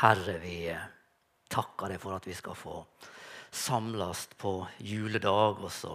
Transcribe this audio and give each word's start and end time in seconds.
Herre, 0.00 0.38
vi 0.40 0.70
takker 1.52 1.92
deg 1.92 2.00
for 2.00 2.16
at 2.16 2.24
vi 2.24 2.32
skal 2.32 2.56
få 2.56 2.78
samles 3.52 4.22
på 4.40 4.54
juledag. 4.78 5.60
Og 5.60 5.72
så 5.74 5.94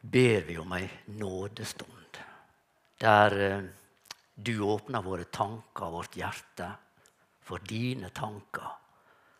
ber 0.00 0.48
vi 0.48 0.56
om 0.58 0.74
ei 0.74 0.88
nådestund 1.14 2.18
der 3.04 3.36
eh, 3.42 3.64
du 4.34 4.54
åpner 4.66 5.02
våre 5.02 5.28
tanker, 5.30 5.90
vårt 5.94 6.16
hjerte, 6.18 6.72
for 7.44 7.62
dine 7.68 8.10
tanker. 8.10 8.80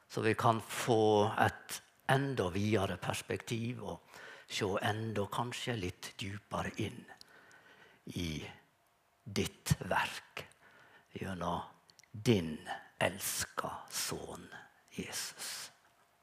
Så 0.09 0.23
vi 0.23 0.35
kan 0.38 0.61
få 0.61 1.33
et 1.41 1.80
enda 2.15 2.47
videre 2.55 2.99
perspektiv 3.02 3.83
og 3.83 4.21
se 4.47 4.69
enda 4.87 5.27
kanskje 5.33 5.79
litt 5.80 6.13
dypere 6.21 6.74
inn 6.85 7.01
i 8.21 8.29
ditt 9.24 9.74
verk 9.88 10.45
gjennom 11.16 11.65
din 12.13 12.59
elska 12.98 13.71
sønn 13.91 14.49
Jesus. 14.95 15.71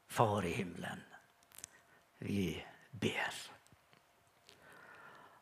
Far 0.08 0.46
i 0.46 0.52
himmelen, 0.52 1.04
vi 2.20 2.66
ber. 2.92 3.42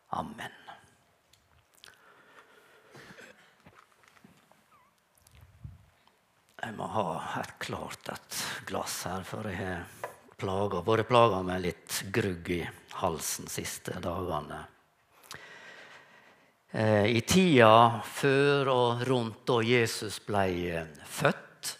Amen. 0.09 0.57
Jeg 6.59 6.75
må 6.75 6.89
ha 6.91 7.05
et 7.39 7.53
klart 7.61 8.09
et 8.11 8.39
glass 8.67 9.03
her, 9.07 9.23
for 9.23 9.47
jeg 9.47 9.61
har 9.61 10.09
plaga, 10.39 10.81
vært 10.83 11.07
plaga 11.07 11.39
med 11.45 11.63
litt 11.63 12.01
grugg 12.13 12.49
i 12.51 12.63
halsen 12.99 13.47
de 13.47 13.53
siste 13.53 13.95
dagene. 14.03 14.65
Eh, 16.71 17.05
I 17.17 17.21
tida 17.25 18.01
før 18.05 18.69
og 18.69 19.05
rundt 19.09 19.41
da 19.49 19.55
Jesus 19.65 20.19
ble 20.21 20.43
eh, 20.69 20.89
født, 21.01 21.71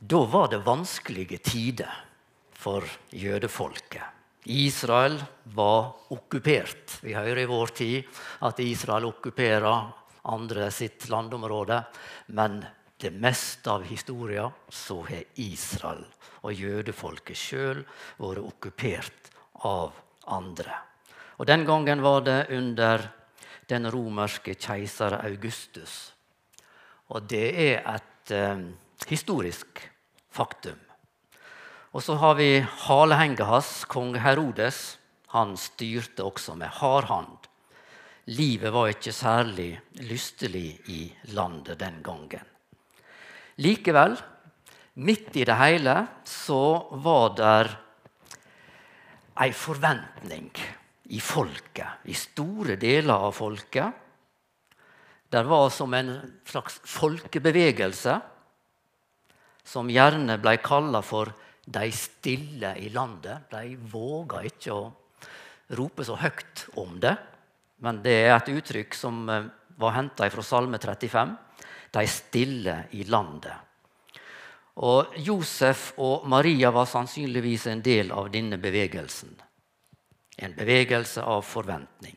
da 0.00 0.20
var 0.32 0.48
det 0.48 0.62
vanskelige 0.64 1.42
tider 1.44 1.92
for 2.56 2.86
jødefolket. 3.12 4.14
Israel 4.46 5.18
var 5.52 6.12
okkupert. 6.14 7.00
Vi 7.02 7.12
hører 7.12 7.42
i 7.42 7.50
vår 7.50 7.74
tid 7.76 8.18
at 8.46 8.60
Israel 8.62 9.08
okkuperer 9.10 9.90
andre 10.32 10.70
sitt 10.70 11.08
landområde. 11.10 11.82
Men 12.38 12.62
det 12.96 13.10
meste 13.12 13.70
av 13.74 13.84
historien 13.84 14.54
så 14.68 15.02
har 15.10 15.26
Israel 15.42 16.06
og 16.40 16.54
jødefolket 16.54 17.36
sjøl 17.36 17.84
vært 18.22 18.44
okkupert 18.46 19.30
av 19.66 19.98
andre. 20.32 20.80
Og 21.36 21.46
Den 21.46 21.66
gangen 21.68 22.00
var 22.00 22.22
det 22.24 22.46
under 22.54 23.10
den 23.70 23.88
romerske 23.90 24.54
keiser 24.54 25.18
Augustus. 25.20 26.12
Og 27.10 27.26
det 27.30 27.46
er 27.62 27.82
et 27.94 28.32
eh, 28.34 28.66
historisk 29.08 29.82
faktum. 30.30 30.78
Og 31.96 32.02
så 32.04 32.16
har 32.20 32.36
vi 32.36 32.60
halehenget 32.60 33.46
hans, 33.46 33.84
kong 33.88 34.18
Herodes. 34.20 34.98
Han 35.32 35.56
styrte 35.56 36.24
også 36.26 36.54
med 36.58 36.68
hard 36.80 37.08
hånd. 37.08 37.48
Livet 38.26 38.72
var 38.74 38.90
ikke 38.90 39.14
særlig 39.14 39.70
lystelig 40.02 40.68
i 40.90 41.00
landet 41.32 41.78
den 41.80 42.02
gangen. 42.04 42.42
Likevel, 43.62 44.16
midt 44.94 45.36
i 45.38 45.44
det 45.46 45.56
hele, 45.56 45.94
så 46.24 46.88
var 46.90 47.36
der 47.38 47.70
ei 49.40 49.52
forventning 49.52 50.50
i 51.08 51.20
folket, 51.22 52.06
i 52.10 52.14
store 52.14 52.76
deler 52.80 53.28
av 53.28 53.32
folket. 53.36 54.02
Det 55.28 55.42
var 55.42 55.70
som 55.70 55.94
en 55.94 56.12
slags 56.46 56.80
folkebevegelse 56.86 58.14
som 59.66 59.90
gjerne 59.90 60.38
ble 60.42 60.56
kalla 60.62 61.02
for 61.02 61.32
de 61.66 61.88
stille 61.94 62.76
i 62.78 62.90
landet 62.94 63.50
de 63.50 63.74
våga 63.90 64.44
ikke 64.46 64.74
å 64.74 64.84
rope 65.74 66.04
så 66.06 66.14
høyt 66.20 66.66
om 66.78 66.98
det. 67.02 67.16
Men 67.82 67.98
det 68.04 68.14
er 68.22 68.36
et 68.36 68.52
uttrykk 68.54 68.94
som 68.94 69.26
eh, 69.28 69.48
var 69.76 69.96
henta 69.98 70.28
fra 70.30 70.44
Salme 70.46 70.78
35. 70.78 71.34
De 71.92 72.04
stille 72.08 72.76
i 72.96 73.02
landet. 73.10 73.66
Og 74.86 75.16
Josef 75.24 75.94
og 76.04 76.26
Maria 76.28 76.70
var 76.70 76.88
sannsynligvis 76.88 77.66
en 77.72 77.82
del 77.84 78.12
av 78.12 78.30
denne 78.32 78.58
bevegelsen. 78.60 79.32
En 80.36 80.54
bevegelse 80.56 81.22
av 81.22 81.42
forventning. 81.48 82.16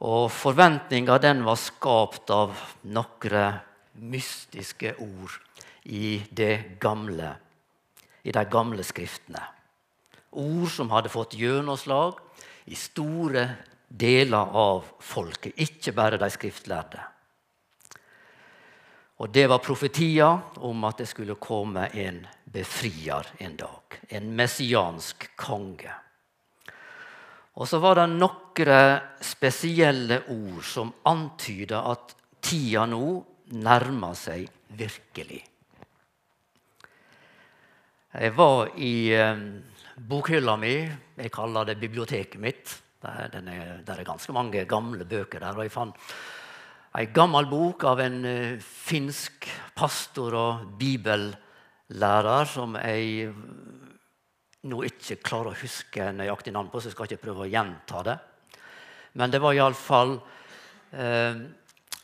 Og 0.00 0.30
forventninga 0.32 1.18
den 1.20 1.44
var 1.44 1.60
skapt 1.60 2.30
av 2.32 2.56
noen 2.88 3.60
mystiske 4.00 4.94
ord 5.00 5.36
i 5.84 6.20
gamle 6.80 7.34
i 8.22 8.32
de 8.32 8.44
gamle 8.52 8.84
skriftene. 8.84 9.42
Ord 10.30 10.68
som 10.70 10.90
hadde 10.92 11.12
fått 11.12 11.38
gjennomslag 11.40 12.18
i 12.70 12.76
store 12.78 13.46
deler 13.88 14.52
av 14.54 14.84
folket, 15.02 15.56
ikke 15.58 15.94
bare 15.96 16.20
de 16.20 16.28
skriftlærde. 16.30 17.06
Og 19.20 19.28
Det 19.28 19.46
var 19.48 19.60
profetier 19.60 20.60
om 20.64 20.84
at 20.88 21.02
det 21.02 21.08
skulle 21.10 21.36
komme 21.36 21.90
en 21.92 22.22
befrier 22.44 23.26
en 23.38 23.56
dag. 23.56 23.98
En 24.08 24.30
messiansk 24.36 25.26
konge. 25.36 25.92
Og 27.60 27.68
så 27.68 27.76
var 27.82 27.98
det 27.98 28.06
noen 28.14 29.20
spesielle 29.20 30.22
ord 30.32 30.64
som 30.64 30.92
antyda 31.10 31.82
at 31.90 32.14
tida 32.40 32.86
nå 32.88 33.04
nærma 33.60 34.14
seg 34.16 34.46
virkelig. 34.78 35.40
Jeg 38.10 38.32
var 38.34 38.72
i 38.80 38.94
eh, 39.14 39.42
bokhylla 40.08 40.56
mi. 40.58 40.74
Jeg 41.20 41.32
kaller 41.34 41.68
det 41.68 41.76
biblioteket 41.78 42.40
mitt. 42.40 42.72
Der, 43.00 43.28
er, 43.38 43.82
er 43.84 44.04
ganske 44.08 44.32
mange 44.32 44.64
gamle 44.68 45.04
bøker 45.04 45.44
der. 45.44 45.56
Og 45.56 45.66
jeg 45.68 45.74
fant 45.74 46.00
ei 46.98 47.06
gammel 47.14 47.46
bok 47.46 47.84
av 47.86 48.00
en 48.02 48.16
uh, 48.26 48.58
finsk 48.58 49.46
pastor 49.78 50.34
og 50.34 50.64
bibellærer 50.80 52.48
som 52.50 52.74
jeg 52.80 53.30
nå 54.68 54.82
ikke 54.84 55.20
klarer 55.24 55.52
å 55.52 55.60
huske 55.60 56.10
nøyaktig 56.12 56.52
navn 56.52 56.68
på, 56.72 56.80
så 56.80 56.90
jeg 56.90 56.96
skal 56.96 57.08
ikke 57.08 57.24
prøve 57.24 57.46
å 57.46 57.50
gjenta 57.50 58.02
det. 58.06 58.16
Men 59.16 59.32
det 59.32 59.40
var 59.42 59.56
iallfall 59.56 60.18
eh, 60.92 61.40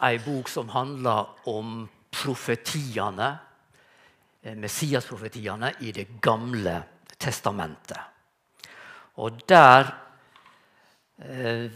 ei 0.07 0.17
bok 0.25 0.49
som 0.51 0.73
handla 0.73 1.19
om 1.53 1.83
profetiene 2.17 3.35
Eh, 4.47 4.55
Messias-profetiene 4.55 5.73
i 5.81 5.93
Det 5.93 6.07
gamle 6.23 6.83
testamentet. 7.19 7.99
Og 9.17 9.41
der 9.49 9.89
eh, 11.19 11.71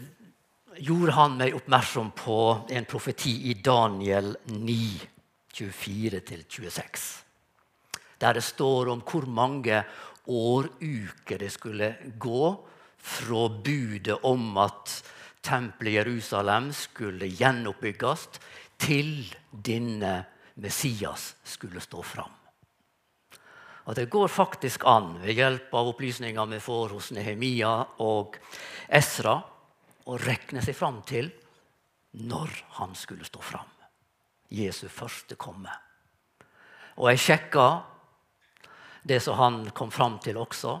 gjorde 0.77 1.15
han 1.17 1.35
meg 1.37 1.55
oppmerksom 1.57 2.13
på 2.15 2.37
en 2.69 2.85
profeti 2.87 3.49
i 3.49 3.57
Daniel 3.59 4.35
9, 4.45 4.77
24-26. 5.51 7.09
Der 8.21 8.33
det 8.37 8.43
står 8.45 8.93
om 8.93 9.01
hvor 9.01 9.25
mange 9.27 9.83
åruker 10.25 11.39
det 11.39 11.49
skulle 11.49 11.95
gå 12.17 12.51
fra 12.97 13.49
budet 13.49 14.19
om 14.23 14.57
at 14.61 14.93
tempelet 15.41 15.91
i 15.91 15.95
Jerusalem 15.95 16.69
skulle 16.73 17.29
gjenoppbygges, 17.29 18.27
til 18.81 19.29
denne 19.51 20.23
Messias 20.57 21.35
skulle 21.45 21.81
stå 21.81 22.01
fram 22.01 22.31
Og 23.85 23.95
det 23.95 24.09
går 24.09 24.27
faktisk 24.27 24.85
an, 24.85 25.19
ved 25.21 25.37
hjelp 25.37 25.73
av 25.73 25.89
opplysninger 25.91 26.49
vi 26.49 26.59
får 26.61 26.93
hos 26.95 27.11
Nehemia 27.13 27.73
og 28.05 28.37
Esra, 28.89 29.35
å 30.05 30.17
regne 30.17 30.61
seg 30.65 30.77
fram 30.77 31.01
til 31.05 31.29
når 32.25 32.53
han 32.77 32.93
skulle 32.97 33.25
stå 33.25 33.41
fram. 33.41 33.69
Jesu 34.51 34.87
første 34.89 35.37
komme. 35.39 35.71
Og 36.97 37.09
jeg 37.11 37.21
sjekka 37.25 37.65
det 39.03 39.19
som 39.23 39.37
han 39.37 39.63
kom 39.75 39.91
fram 39.91 40.19
til 40.23 40.37
også, 40.37 40.75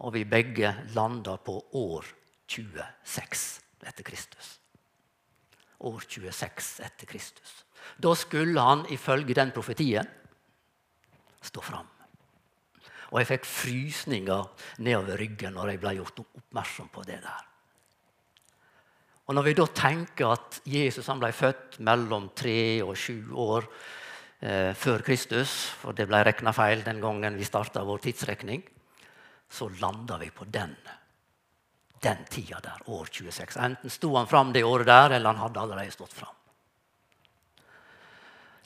og 0.00 0.14
vi 0.14 0.24
begge 0.24 0.72
landa 0.94 1.36
på 1.36 1.58
år 1.76 2.06
26 2.48 3.60
etter 3.86 4.04
Kristus. 4.04 4.56
år 5.80 6.00
26 6.00 6.82
etter 6.84 7.06
Kristus. 7.08 7.64
Da 7.96 8.14
skulle 8.14 8.60
han 8.60 8.84
ifølge 8.92 9.34
den 9.34 9.52
profetien 9.52 10.08
stå 11.40 11.62
fram. 11.64 11.86
Og 13.10 13.20
jeg 13.20 13.30
fikk 13.30 13.46
frysninger 13.48 14.66
nedover 14.84 15.18
ryggen 15.18 15.56
når 15.56 15.72
jeg 15.72 15.80
ble 15.82 15.94
gjort 15.98 16.20
oppmerksom 16.22 16.90
på 16.92 17.04
det 17.08 17.18
der. 17.24 17.46
Og 19.30 19.34
Når 19.34 19.46
vi 19.46 19.54
da 19.54 19.66
tenker 19.66 20.32
at 20.34 20.60
Jesus 20.66 21.06
ble 21.06 21.30
født 21.32 21.78
mellom 21.86 22.30
tre 22.34 22.82
og 22.82 22.96
sju 22.98 23.30
år 23.38 23.68
eh, 24.40 24.72
før 24.74 25.04
Kristus, 25.06 25.52
for 25.80 25.96
det 25.96 26.08
ble 26.10 26.22
regna 26.26 26.52
feil 26.56 26.84
den 26.86 27.00
gangen 27.02 27.38
vi 27.38 27.48
starta 27.48 27.84
vår 27.86 28.02
tidsrekning, 28.08 28.64
så 29.50 29.70
landa 29.80 30.18
vi 30.20 30.30
på 30.30 30.46
den 30.48 30.76
den 32.00 32.24
tida 32.30 32.60
der, 32.64 32.80
år 32.86 33.08
26. 33.12 33.56
Enten 33.60 33.90
sto 33.90 34.14
han 34.16 34.26
fram 34.26 34.52
det 34.52 34.64
året 34.64 34.86
der, 34.88 35.10
eller 35.10 35.34
han 35.34 35.42
hadde 35.42 35.60
allerede 35.60 35.92
stått 35.92 36.14
fram. 36.16 36.34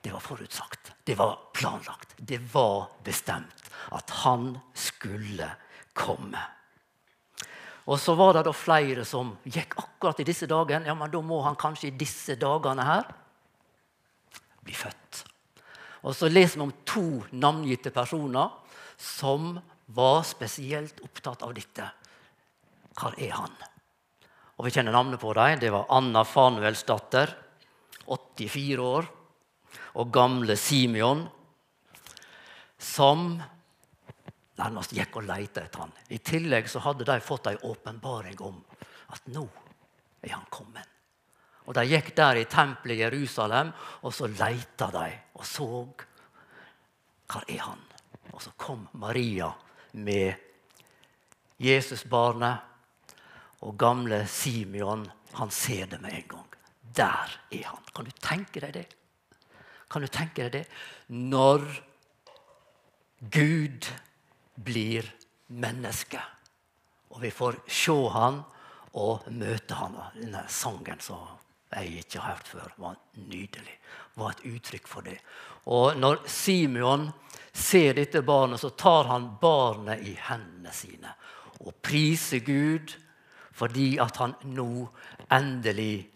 Det 0.05 0.13
var 0.13 0.21
forutsagt. 0.21 0.93
Det 1.05 1.15
var 1.19 1.39
planlagt. 1.53 2.15
Det 2.17 2.39
var 2.53 2.91
bestemt 3.05 3.71
at 3.91 4.11
han 4.23 4.59
skulle 4.75 5.49
komme. 5.93 6.39
Og 7.85 8.01
så 8.01 8.15
var 8.15 8.37
det 8.37 8.45
da 8.47 8.53
flere 8.57 9.05
som 9.05 9.35
gikk 9.45 9.75
akkurat 9.81 10.21
i 10.21 10.29
disse 10.29 10.47
dagene. 10.49 10.87
Ja, 10.87 10.95
men 10.95 11.11
da 11.11 11.21
må 11.21 11.43
han 11.45 11.59
kanskje 11.59 11.91
i 11.91 11.97
disse 11.99 12.37
dagene 12.41 12.87
her 12.87 13.11
bli 14.65 14.77
født. 14.77 15.25
Og 16.05 16.13
så 16.17 16.29
leser 16.29 16.61
vi 16.61 16.67
om 16.67 16.75
to 16.85 17.07
navngitte 17.33 17.93
personer 17.95 18.53
som 19.01 19.55
var 19.97 20.23
spesielt 20.29 21.01
opptatt 21.05 21.43
av 21.45 21.55
dette. 21.57 21.87
Hvor 22.95 23.17
er 23.19 23.33
han? 23.35 23.55
Og 24.57 24.67
Vi 24.67 24.71
kjenner 24.71 24.95
navnet 24.95 25.21
på 25.21 25.33
dem. 25.35 25.59
Det 25.59 25.73
var 25.73 25.89
Anna 25.91 26.25
Fanuels 26.25 26.85
datter, 26.87 27.33
84 28.07 28.79
år, 28.85 29.09
og 29.99 30.13
gamle 30.13 30.57
Simeon, 30.61 31.25
som 32.79 33.41
nærmest 34.61 34.95
gikk 34.95 35.19
og 35.19 35.27
lette 35.27 35.65
etter 35.65 35.83
han. 35.83 35.95
I 36.13 36.21
tillegg 36.23 36.69
så 36.71 36.83
hadde 36.85 37.07
de 37.09 37.19
fått 37.25 37.49
en 37.51 37.63
åpenbaring 37.65 38.39
om 38.45 38.61
at 39.15 39.27
nå 39.33 39.47
er 40.23 40.37
han 40.37 40.47
kommet. 40.51 40.87
Og 41.65 41.75
De 41.75 41.87
gikk 41.89 42.13
der 42.15 42.39
i 42.39 42.49
tempelet 42.51 42.99
i 42.99 43.03
Jerusalem, 43.03 43.73
og 44.05 44.13
så 44.13 44.29
leita 44.29 44.91
de 44.93 45.09
og 45.35 45.47
så 45.47 45.69
hvor 47.27 47.45
er 47.49 47.63
han. 47.63 47.81
Og 48.33 48.43
så 48.43 48.53
kom 48.57 48.87
Maria 48.93 49.51
med 49.93 50.35
Jesusbarnet, 51.63 52.59
og 53.65 53.79
gamle 53.79 54.27
Simeon 54.29 55.07
han 55.39 55.51
ser 55.51 55.87
det 55.87 56.01
med 56.03 56.13
en 56.19 56.29
gang. 56.29 56.51
Der 56.95 57.33
er 57.51 57.65
han. 57.71 57.83
Kan 57.95 58.05
du 58.05 58.13
tenke 58.23 58.61
deg 58.61 58.75
det? 58.77 58.87
Kan 59.91 60.05
du 60.05 60.09
tenke 60.09 60.45
deg 60.45 60.53
det? 60.53 60.65
Når 61.09 61.65
Gud 63.33 63.89
blir 64.55 65.09
menneske. 65.49 66.21
Og 67.15 67.23
vi 67.23 67.31
får 67.33 67.63
se 67.71 67.97
han 68.13 68.43
og 69.01 69.25
møte 69.33 69.79
han. 69.79 69.97
Denne 70.19 70.45
sangen 70.51 71.01
som 71.03 71.25
jeg 71.75 72.05
ikke 72.05 72.21
har 72.21 72.37
hørt 72.37 72.51
før, 72.51 72.75
var 72.79 72.99
nydelig. 73.17 73.79
Var 74.21 74.35
et 74.35 74.47
uttrykk 74.55 74.89
for 74.89 75.07
det. 75.07 75.19
Og 75.73 75.99
når 75.99 76.25
Simeon 76.31 77.09
ser 77.55 77.95
dette 77.97 78.23
barnet, 78.27 78.61
så 78.61 78.71
tar 78.71 79.09
han 79.11 79.31
barnet 79.41 80.05
i 80.07 80.15
hendene 80.29 80.73
sine 80.75 81.15
og 81.65 81.77
priser 81.85 82.43
Gud 82.45 82.97
fordi 83.55 83.95
at 84.03 84.19
han 84.19 84.35
nå 84.51 84.89
endelig 85.33 86.09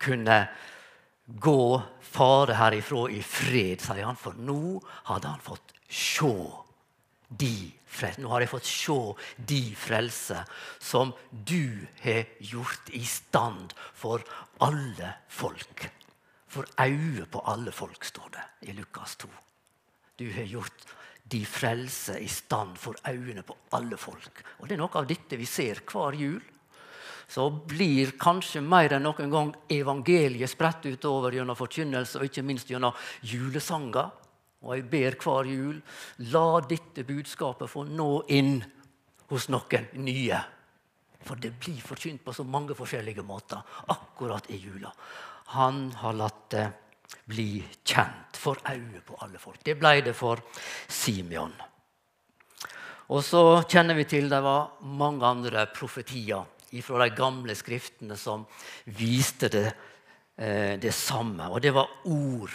kunne 0.00 0.38
gå 1.26 1.82
fare 2.00 2.56
herifra 2.56 3.02
i 3.12 3.20
fred, 3.20 3.82
sier 3.84 4.06
han. 4.06 4.16
For 4.16 4.38
nå 4.40 4.78
hadde 5.10 5.34
han 5.34 5.42
fått 5.44 5.74
se 5.92 6.32
de 7.28 7.52
frelse. 7.84 8.22
Nå 8.22 8.30
har 8.32 8.44
jeg 8.44 8.52
fått 8.54 8.70
se 8.70 8.98
de 9.50 9.60
frelse 9.76 10.40
som 10.80 11.12
du 11.30 11.84
har 12.04 12.24
gjort 12.40 12.92
i 12.96 13.04
stand 13.04 13.74
for 13.92 14.24
alle 14.64 15.12
folk. 15.28 15.88
For 16.56 16.64
øye 16.80 17.26
på 17.28 17.42
alle 17.52 17.72
folk, 17.72 18.04
står 18.04 18.30
det 18.32 18.44
i 18.70 18.72
Lukas 18.76 19.16
2. 19.20 19.28
Du 20.16 20.24
har 20.32 20.48
gjort 20.48 20.86
de 21.28 21.42
frelse 21.44 22.16
i 22.22 22.28
stand 22.30 22.78
for 22.80 22.96
øynene 23.08 23.42
på 23.44 23.56
alle 23.76 23.96
folk. 24.00 24.40
Og 24.58 24.68
Det 24.68 24.76
er 24.76 24.80
noe 24.80 24.96
av 24.96 25.08
dette 25.08 25.36
vi 25.36 25.44
ser 25.44 25.82
hver 25.84 26.16
jul. 26.16 26.40
Så 27.28 27.50
blir 27.50 28.14
kanskje 28.22 28.62
mer 28.62 28.94
enn 28.96 29.04
noen 29.04 29.30
gang 29.30 29.50
evangeliet 29.68 30.48
spredt 30.48 30.86
utover 30.86 31.34
gjennom 31.34 31.58
forkynnelse 31.58 32.20
og 32.20 32.28
ikke 32.28 32.46
minst 32.46 32.70
gjennom 32.70 32.94
julesanger. 33.26 34.08
Og 34.62 34.76
jeg 34.78 34.88
ber 34.90 35.18
hver 35.20 35.50
jul 35.50 35.80
la 36.32 36.46
dette 36.64 37.04
budskapet 37.04 37.68
få 37.68 37.84
nå 37.90 38.10
inn 38.32 38.60
hos 39.28 39.50
noen 39.52 39.90
nye. 40.06 40.38
For 41.26 41.36
det 41.42 41.56
blir 41.58 41.82
forkynt 41.82 42.22
på 42.24 42.32
så 42.32 42.46
mange 42.46 42.78
forskjellige 42.78 43.26
måter 43.26 43.60
akkurat 43.92 44.46
i 44.54 44.62
jula. 44.62 44.94
Han 45.54 45.90
har 46.02 46.18
latt 46.18 46.42
det 46.50 46.66
bli 47.26 47.62
kjent 47.86 48.38
for 48.38 48.58
øyet 48.66 49.02
på 49.06 49.18
alle 49.22 49.38
folk. 49.38 49.62
Det 49.64 49.76
ble 49.78 50.00
det 50.06 50.14
for 50.16 50.42
Simeon. 50.88 51.54
Og 53.14 53.22
så 53.22 53.62
kjenner 53.70 53.94
vi 53.98 54.06
til 54.10 54.30
det 54.30 54.42
var 54.42 54.80
mange 54.82 55.26
andre 55.26 55.68
profetier 55.74 56.46
fra 56.82 57.04
de 57.04 57.14
gamle 57.16 57.54
skriftene 57.56 58.16
som 58.18 58.42
viste 58.98 59.48
det, 59.48 59.68
eh, 60.36 60.74
det 60.78 60.92
samme. 60.94 61.48
Og 61.48 61.62
det 61.62 61.74
var 61.74 61.88
ord 62.04 62.52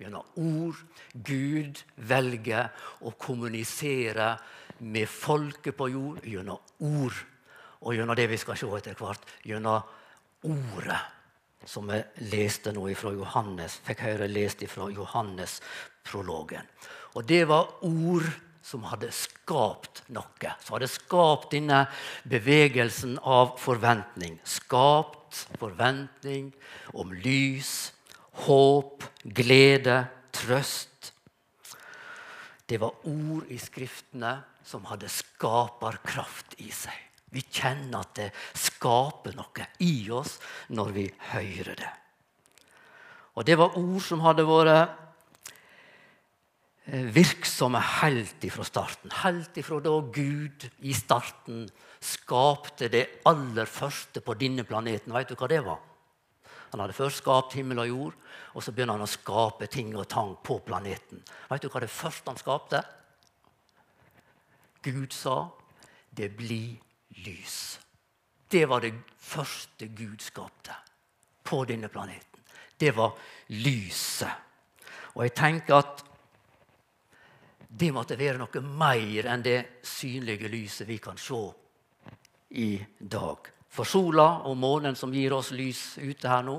Gjennom 0.00 0.24
ord 0.40 0.78
Gud 1.12 1.76
velger 2.08 2.70
å 3.04 3.10
kommunisere 3.20 4.30
med 4.78 5.04
folket 5.12 5.76
på 5.76 5.90
jord 5.92 6.24
gjennom 6.24 6.56
ord. 6.88 7.18
Og 7.84 7.92
gjennom 7.92 8.16
det 8.16 8.30
vi 8.30 8.38
skal 8.40 8.56
se 8.56 8.70
etter 8.78 8.96
hvert, 8.96 9.20
gjennom 9.44 9.82
ordet 10.48 11.02
som 11.68 11.90
vi 11.90 12.00
leste 12.32 12.72
nå 12.72 12.86
fra 12.96 13.12
Johannes, 13.14 13.80
fikk 13.84 14.04
høre 14.06 14.28
lest 14.30 14.64
fra 14.70 14.88
Johannes-prologen. 14.92 16.68
Og 17.18 17.26
det 17.26 17.44
var 17.50 17.68
ord 17.86 18.28
som 18.62 18.84
hadde 18.86 19.10
skapt 19.14 20.02
noe. 20.14 20.52
Som 20.62 20.76
hadde 20.76 20.90
skapt 20.90 21.50
denne 21.54 21.84
bevegelsen 22.28 23.18
av 23.22 23.56
forventning. 23.60 24.38
Skapt 24.44 25.44
forventning 25.60 26.50
om 26.94 27.12
lys, 27.12 27.92
håp, 28.46 29.04
glede, 29.24 30.04
trøst. 30.34 31.12
Det 32.70 32.78
var 32.78 32.94
ord 33.10 33.50
i 33.50 33.58
Skriftene 33.58 34.36
som 34.64 34.86
hadde 34.86 35.10
skaperkraft 35.10 36.54
i 36.62 36.70
seg. 36.70 37.09
Vi 37.30 37.42
kjenner 37.46 38.02
at 38.02 38.14
det 38.18 38.30
skaper 38.58 39.36
noe 39.38 39.66
i 39.86 40.10
oss 40.12 40.38
når 40.74 40.94
vi 40.96 41.06
hører 41.30 41.78
det. 41.78 41.92
Og 43.38 43.46
Det 43.46 43.56
var 43.58 43.76
ord 43.78 44.02
som 44.02 44.24
hadde 44.24 44.44
vært 44.44 44.90
eh, 46.90 47.06
virksomme 47.14 47.80
helt 48.00 48.42
ifra 48.44 48.66
starten. 48.66 49.12
Helt 49.22 49.56
ifra 49.56 49.78
da 49.80 49.94
Gud 50.12 50.66
i 50.82 50.92
starten 50.96 51.68
skapte 52.00 52.90
det 52.90 53.06
aller 53.28 53.70
første 53.70 54.20
på 54.24 54.34
denne 54.40 54.64
planeten. 54.66 55.14
Vet 55.14 55.30
du 55.30 55.38
hva 55.38 55.48
det 55.48 55.62
var? 55.64 55.78
Han 56.70 56.82
hadde 56.82 56.94
først 56.94 57.22
skapt 57.22 57.56
himmel 57.58 57.82
og 57.82 57.88
jord, 57.88 58.18
og 58.54 58.62
så 58.62 58.72
begynner 58.74 58.98
han 58.98 59.06
å 59.06 59.10
skape 59.10 59.66
ting 59.70 59.90
og 59.98 60.06
tang 60.10 60.36
på 60.44 60.60
planeten. 60.66 61.22
Vet 61.50 61.64
du 61.64 61.70
hva 61.70 61.82
det 61.82 61.90
første 61.90 62.30
han 62.30 62.38
skapte? 62.38 62.82
Gud 64.82 65.12
sa, 65.12 65.50
'Det 66.14 66.36
blir 66.36 66.78
lys'. 67.10 67.78
Det 68.50 68.66
var 68.66 68.80
det 68.80 68.94
første 69.18 69.86
Gud 69.86 70.20
skapte 70.20 70.74
på 71.42 71.64
denne 71.64 71.88
planeten. 71.88 72.40
Det 72.80 72.96
var 72.96 73.12
lyset. 73.48 74.30
Og 75.14 75.22
jeg 75.22 75.34
tenker 75.34 75.74
at 75.74 76.04
det 77.70 77.92
måtte 77.94 78.18
være 78.18 78.38
noe 78.40 78.62
mer 78.62 79.28
enn 79.30 79.42
det 79.42 79.58
synlige 79.86 80.48
lyset 80.50 80.88
vi 80.88 80.98
kan 80.98 81.18
se 81.18 81.40
i 82.58 82.84
dag. 82.98 83.50
For 83.70 83.86
sola 83.86 84.42
og 84.48 84.56
månen 84.58 84.96
som 84.98 85.12
gir 85.14 85.32
oss 85.36 85.52
lys 85.54 85.98
ute 86.02 86.28
her 86.28 86.42
nå, 86.42 86.56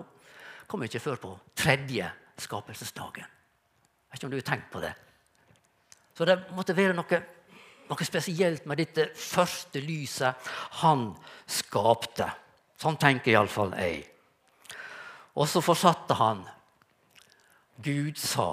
kommer 0.68 0.88
ikke 0.88 1.04
før 1.04 1.20
på 1.20 1.32
tredje 1.56 2.08
skapelsesdagen. 2.40 3.28
Jeg 3.28 4.12
vet 4.12 4.20
ikke 4.20 4.28
om 4.30 4.32
du 4.32 4.40
har 4.40 4.48
tenkt 4.48 4.72
på 4.72 4.84
det. 4.84 4.94
Så 6.16 6.26
det 6.28 6.38
måtte 6.56 6.76
være 6.78 6.96
noe, 6.96 7.20
noe 7.92 8.08
spesielt 8.08 8.66
med 8.70 8.80
dette 8.80 9.10
første 9.18 9.82
lyset 9.84 10.52
han 10.82 11.12
skapte. 11.46 12.30
Sånn 12.80 12.98
tenker 13.00 13.36
iallfall 13.36 13.76
jeg. 13.78 14.06
Og 15.38 15.48
så 15.48 15.62
fortsatte 15.64 16.18
han. 16.20 16.44
Gud 17.82 18.18
sa 18.20 18.50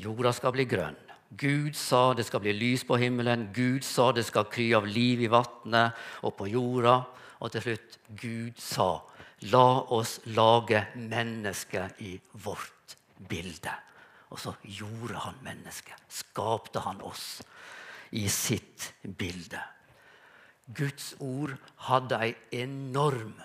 jorda 0.00 0.32
skal 0.34 0.54
bli 0.54 0.66
grønn. 0.68 0.98
Gud 1.34 1.74
sa 1.74 2.12
det 2.14 2.26
skal 2.28 2.42
bli 2.44 2.52
lys 2.54 2.84
på 2.86 2.98
himmelen. 3.00 3.48
Gud 3.54 3.84
sa 3.86 4.10
det 4.14 4.26
skal 4.26 4.46
kry 4.50 4.68
av 4.76 4.86
liv 4.86 5.24
i 5.24 5.30
vannet 5.30 5.96
og 6.22 6.36
på 6.38 6.48
jorda. 6.50 7.00
Og 7.42 7.52
til 7.52 7.68
slutt 7.68 7.98
Gud 8.20 8.60
sa 8.62 8.92
La 9.50 9.82
oss 9.92 10.20
lage 10.32 10.86
mennesker 10.96 11.98
i 12.06 12.14
vårt 12.44 12.94
bilde. 13.28 13.74
Og 14.34 14.40
så 14.42 14.54
gjorde 14.66 15.20
han 15.22 15.38
mennesket. 15.46 15.94
Skapte 16.10 16.82
han 16.82 16.98
oss 17.06 17.38
i 18.18 18.26
sitt 18.28 18.90
bilde. 19.02 19.60
Guds 20.74 21.12
ord 21.22 21.54
hadde 21.86 22.18
ei 22.24 22.32
enorm 22.64 23.36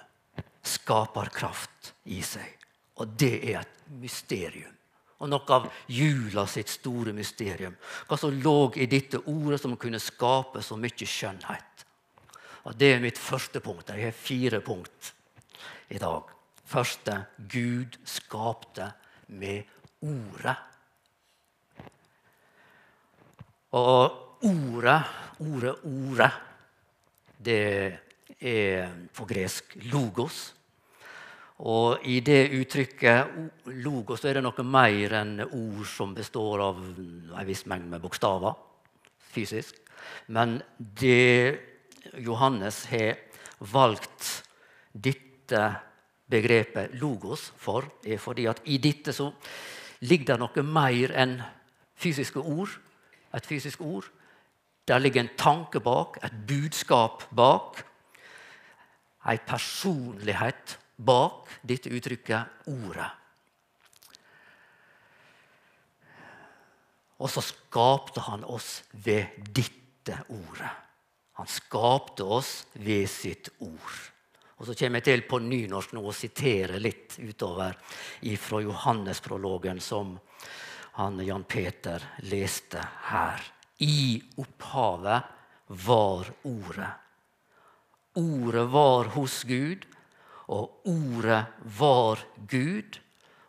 skaperkraft 0.65 1.93
i 2.09 2.23
seg. 2.25 2.55
Og 2.99 3.13
det 3.19 3.35
er 3.51 3.61
et 3.61 3.81
mysterium. 4.01 4.73
Og 5.19 5.29
noe 5.29 5.51
av 5.51 5.67
jula 5.91 6.45
sitt 6.47 6.71
store 6.71 7.13
mysterium. 7.13 7.75
Hva 8.07 8.17
som 8.17 8.33
lå 8.33 8.71
i 8.79 8.87
dette 8.89 9.19
ordet 9.27 9.59
som 9.61 9.75
kunne 9.77 9.99
skape 10.01 10.63
så 10.63 10.77
mye 10.79 11.05
skjønnhet. 11.05 11.85
Og 12.65 12.75
Det 12.77 12.93
er 12.93 13.03
mitt 13.03 13.17
første 13.17 13.59
punkt. 13.59 13.89
Jeg 13.89 14.03
har 14.09 14.11
fire 14.15 14.61
punkt 14.61 15.13
i 15.89 15.97
dag. 15.97 16.23
Første 16.65 17.25
Gud 17.49 17.97
skapte 18.05 18.91
med 19.27 19.63
ordet. 20.01 20.68
Og 23.77 24.39
ordet, 24.49 25.01
ordet, 25.39 25.75
ordet, 25.85 26.31
det 27.37 27.59
er 28.39 28.95
på 29.13 29.27
gresk 29.29 29.75
logos. 29.91 30.39
Og 31.59 32.05
i 32.07 32.21
det 32.23 32.53
uttrykket 32.55 33.67
logos 33.83 34.23
er 34.25 34.39
det 34.39 34.43
noe 34.45 34.63
mer 34.63 35.17
enn 35.19 35.35
ord 35.43 35.85
som 35.91 36.15
består 36.15 36.63
av 36.63 36.79
en 36.79 37.47
viss 37.47 37.65
mengde 37.67 37.91
med 37.91 38.03
bokstaver 38.03 38.55
fysisk. 39.29 39.75
Men 40.31 40.57
det 40.77 41.59
Johannes 42.23 42.85
har 42.89 43.19
valgt 43.69 44.29
dette 44.93 45.63
begrepet 46.29 46.95
logos 47.01 47.49
for, 47.57 47.85
er 48.05 48.21
fordi 48.21 48.47
at 48.49 48.61
i 48.69 48.79
dette 48.81 49.13
så 49.13 49.29
ligger 50.07 50.33
det 50.33 50.39
noe 50.41 50.63
mer 50.63 51.13
enn 51.19 51.39
fysiske 51.99 52.39
ord. 52.39 52.71
Et 53.33 53.45
fysisk 53.45 53.81
ord. 53.81 54.09
Der 54.87 54.99
ligger 54.99 55.21
en 55.21 55.35
tanke 55.37 55.79
bak, 55.79 56.17
et 56.23 56.33
budskap 56.47 57.23
bak. 57.35 57.83
Ei 59.29 59.37
personlighet 59.37 60.77
bak 60.97 61.49
dette 61.61 61.89
uttrykket 61.89 62.65
'ordet'. 62.67 63.11
Og 67.19 67.29
så 67.29 67.41
skapte 67.43 68.23
han 68.29 68.43
oss 68.47 68.83
ved 68.93 69.25
dette 69.51 70.15
ordet. 70.29 70.71
Han 71.39 71.47
skapte 71.47 72.23
oss 72.23 72.65
ved 72.73 73.07
sitt 73.07 73.49
ord. 73.59 73.99
Og 74.59 74.65
Så 74.65 74.75
kommer 74.75 74.99
jeg 74.99 75.03
til 75.03 75.21
på 75.23 75.39
nynorsk 75.39 75.93
nå 75.95 76.01
å 76.03 76.15
sitere 76.15 76.81
litt 76.83 77.15
utover 77.19 77.77
fra 78.37 78.59
Johannesprologen, 78.59 79.79
som 79.79 80.17
han 80.99 81.19
Jan 81.25 81.43
Peter 81.43 82.03
leste 82.17 82.81
her. 83.01 83.43
I 83.77 84.21
opphavet 84.35 85.23
var 85.67 86.27
Ordet. 86.43 86.89
Ordet 88.13 88.65
var 88.67 89.05
hos 89.13 89.43
Gud, 89.47 89.85
og 90.51 90.81
ordet 90.83 91.45
var 91.79 92.19
Gud. 92.35 92.99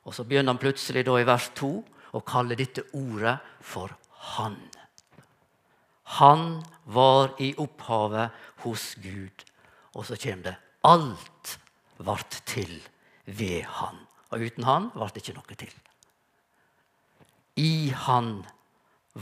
Og 0.06 0.14
så 0.14 0.22
begynner 0.22 0.54
han 0.54 0.62
plutselig 0.62 1.02
i 1.02 1.26
vers 1.26 1.50
2 1.58 1.72
å 2.14 2.22
kalle 2.22 2.54
dette 2.54 2.86
ordet 2.94 3.34
for 3.58 3.98
Han. 4.30 4.54
Han 6.22 6.62
var 6.86 7.34
i 7.42 7.50
opphavet 7.58 8.30
hos 8.62 8.94
Gud. 9.02 9.42
Og 9.98 10.06
så 10.06 10.14
kommer 10.22 10.52
det 10.52 10.58
alt 10.86 11.56
vart 11.98 12.42
til 12.46 12.78
ved 13.26 13.64
Han. 13.82 14.04
Og 14.30 14.46
uten 14.46 14.70
Han 14.70 14.92
vart 14.94 15.18
det 15.18 15.26
ikke 15.26 15.40
noe 15.42 15.64
til. 15.66 15.80
I 17.60 17.92
Han 18.06 18.32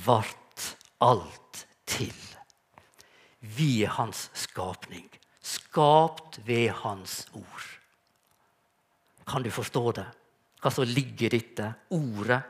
vart 0.07 0.64
alt 1.02 1.64
til. 1.88 2.14
Vi 3.40 3.71
er 3.83 3.97
Hans 3.99 4.28
skapning 4.38 5.09
skapt 5.49 6.38
ved 6.47 6.71
Hans 6.83 7.26
ord. 7.33 7.66
Kan 9.26 9.42
du 9.42 9.50
forstå 9.50 9.83
det? 9.99 10.07
Hva 10.62 10.71
som 10.75 10.88
ligger 10.88 11.28
i 11.28 11.38
dette 11.38 11.66
ordet? 11.95 12.40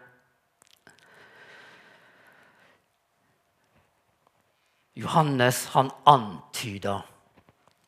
Johannes 4.99 5.61
han 5.75 5.90
antyder 6.11 7.04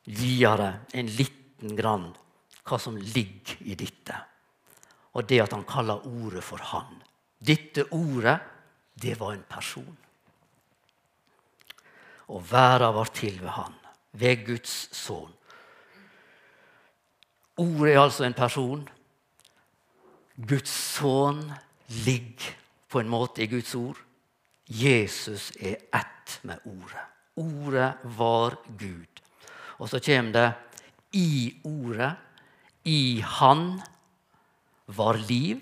videre 0.07 0.69
en 0.95 1.09
liten 1.11 1.75
grann 1.75 2.05
hva 2.63 2.77
som 2.79 2.95
ligger 2.95 3.65
i 3.67 3.75
dette. 3.75 4.15
Og 5.17 5.27
det 5.27 5.41
at 5.43 5.55
han 5.57 5.65
kaller 5.67 6.05
ordet 6.07 6.43
for 6.45 6.61
Han. 6.71 7.01
Dette 7.41 7.87
ordet, 7.91 8.37
det 9.01 9.15
var 9.19 9.33
en 9.33 9.45
person. 9.49 9.97
Og 12.31 12.43
verden 12.51 12.95
var 12.95 13.09
til 13.15 13.41
ved 13.41 13.55
Han 13.57 13.77
ved 14.11 14.45
Guds 14.45 14.73
sønn. 14.95 15.31
Ordet 17.61 17.93
er 17.93 18.01
altså 18.01 18.25
en 18.25 18.37
person. 18.37 18.83
Guds 20.35 20.71
sønn 20.71 21.43
ligger 22.05 22.55
på 22.91 23.01
en 23.01 23.11
måte 23.11 23.43
i 23.43 23.49
Guds 23.51 23.75
ord. 23.75 23.99
Jesus 24.67 25.51
er 25.59 25.81
ett 25.93 26.39
med 26.47 26.63
ordet. 26.65 27.05
Ordet 27.35 27.93
var 28.17 28.57
Gud. 28.79 29.21
Og 29.79 29.89
så 29.89 29.99
kommer 29.99 30.31
det 30.31 30.49
i 31.17 31.61
ordet, 31.63 32.13
i 32.85 33.21
Han, 33.21 33.81
var 34.87 35.19
liv. 35.27 35.61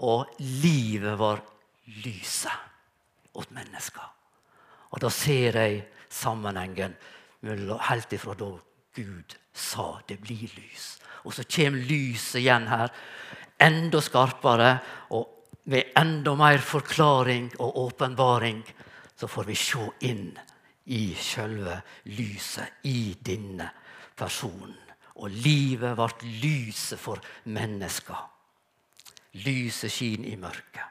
Og 0.00 0.30
livet 0.40 1.18
var 1.18 1.42
lyset 2.04 3.36
åt 3.36 3.50
mennesker. 3.54 4.06
Og 4.90 5.02
da 5.02 5.10
ser 5.12 5.58
jeg 5.60 5.82
sammenhengen 6.10 6.96
helt 7.44 8.12
ifra 8.12 8.34
da 8.34 8.50
Gud 8.96 9.36
sa 9.54 10.00
det 10.08 10.18
blir 10.22 10.48
lys. 10.56 10.96
Og 11.24 11.34
så 11.36 11.44
kommer 11.44 11.84
lyset 11.84 12.40
igjen 12.40 12.66
her, 12.70 12.90
enda 13.60 14.00
skarpere. 14.02 14.72
Og 15.14 15.28
med 15.70 15.92
enda 15.98 16.34
mer 16.34 16.58
forklaring 16.64 17.52
og 17.60 17.76
åpenbaring 17.84 18.64
så 19.16 19.28
får 19.28 19.50
vi 19.50 19.56
se 19.58 19.86
inn 20.08 20.30
i 20.90 21.12
sjølve 21.14 21.76
lyset, 22.16 22.80
i 22.88 23.12
denne 23.20 23.68
personen. 24.16 24.78
Og 25.20 25.28
livet 25.28 25.92
ble 25.98 26.30
lyset 26.40 26.98
for 26.98 27.20
mennesker. 27.52 28.39
Lyset 29.44 29.92
skinner 29.92 30.32
i 30.32 30.38
mørket. 30.40 30.86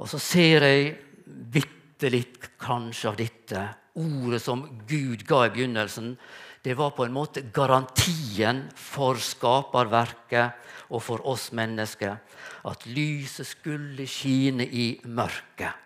Og 0.00 0.08
så 0.10 0.18
ser 0.18 0.64
jeg 0.66 0.94
bitte 1.26 2.10
litt 2.10 2.54
kanskje 2.60 3.10
av 3.10 3.18
dette 3.20 3.64
ordet 3.94 4.40
som 4.42 4.64
Gud 4.88 5.22
ga 5.28 5.44
i 5.46 5.52
begynnelsen, 5.54 6.16
det 6.64 6.74
var 6.78 6.94
på 6.96 7.04
en 7.04 7.12
måte 7.12 7.44
garantien 7.52 8.64
for 8.78 9.20
skaperverket 9.20 10.90
og 10.96 11.02
for 11.04 11.24
oss 11.28 11.50
mennesker. 11.52 12.16
At 12.64 12.86
lyset 12.88 13.50
skulle 13.50 14.06
skine 14.08 14.64
i 14.64 14.94
mørket. 15.04 15.76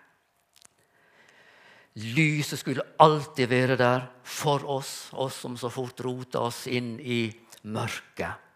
Lyset 1.98 2.60
skulle 2.60 2.86
alltid 3.02 3.50
være 3.50 3.76
der 3.80 4.06
for 4.22 4.62
oss, 4.70 5.10
oss 5.18 5.40
som 5.42 5.58
så 5.58 5.70
fort 5.72 5.98
rota 6.06 6.44
oss 6.46 6.68
inn 6.70 6.94
i 7.02 7.24
mørket. 7.66 8.47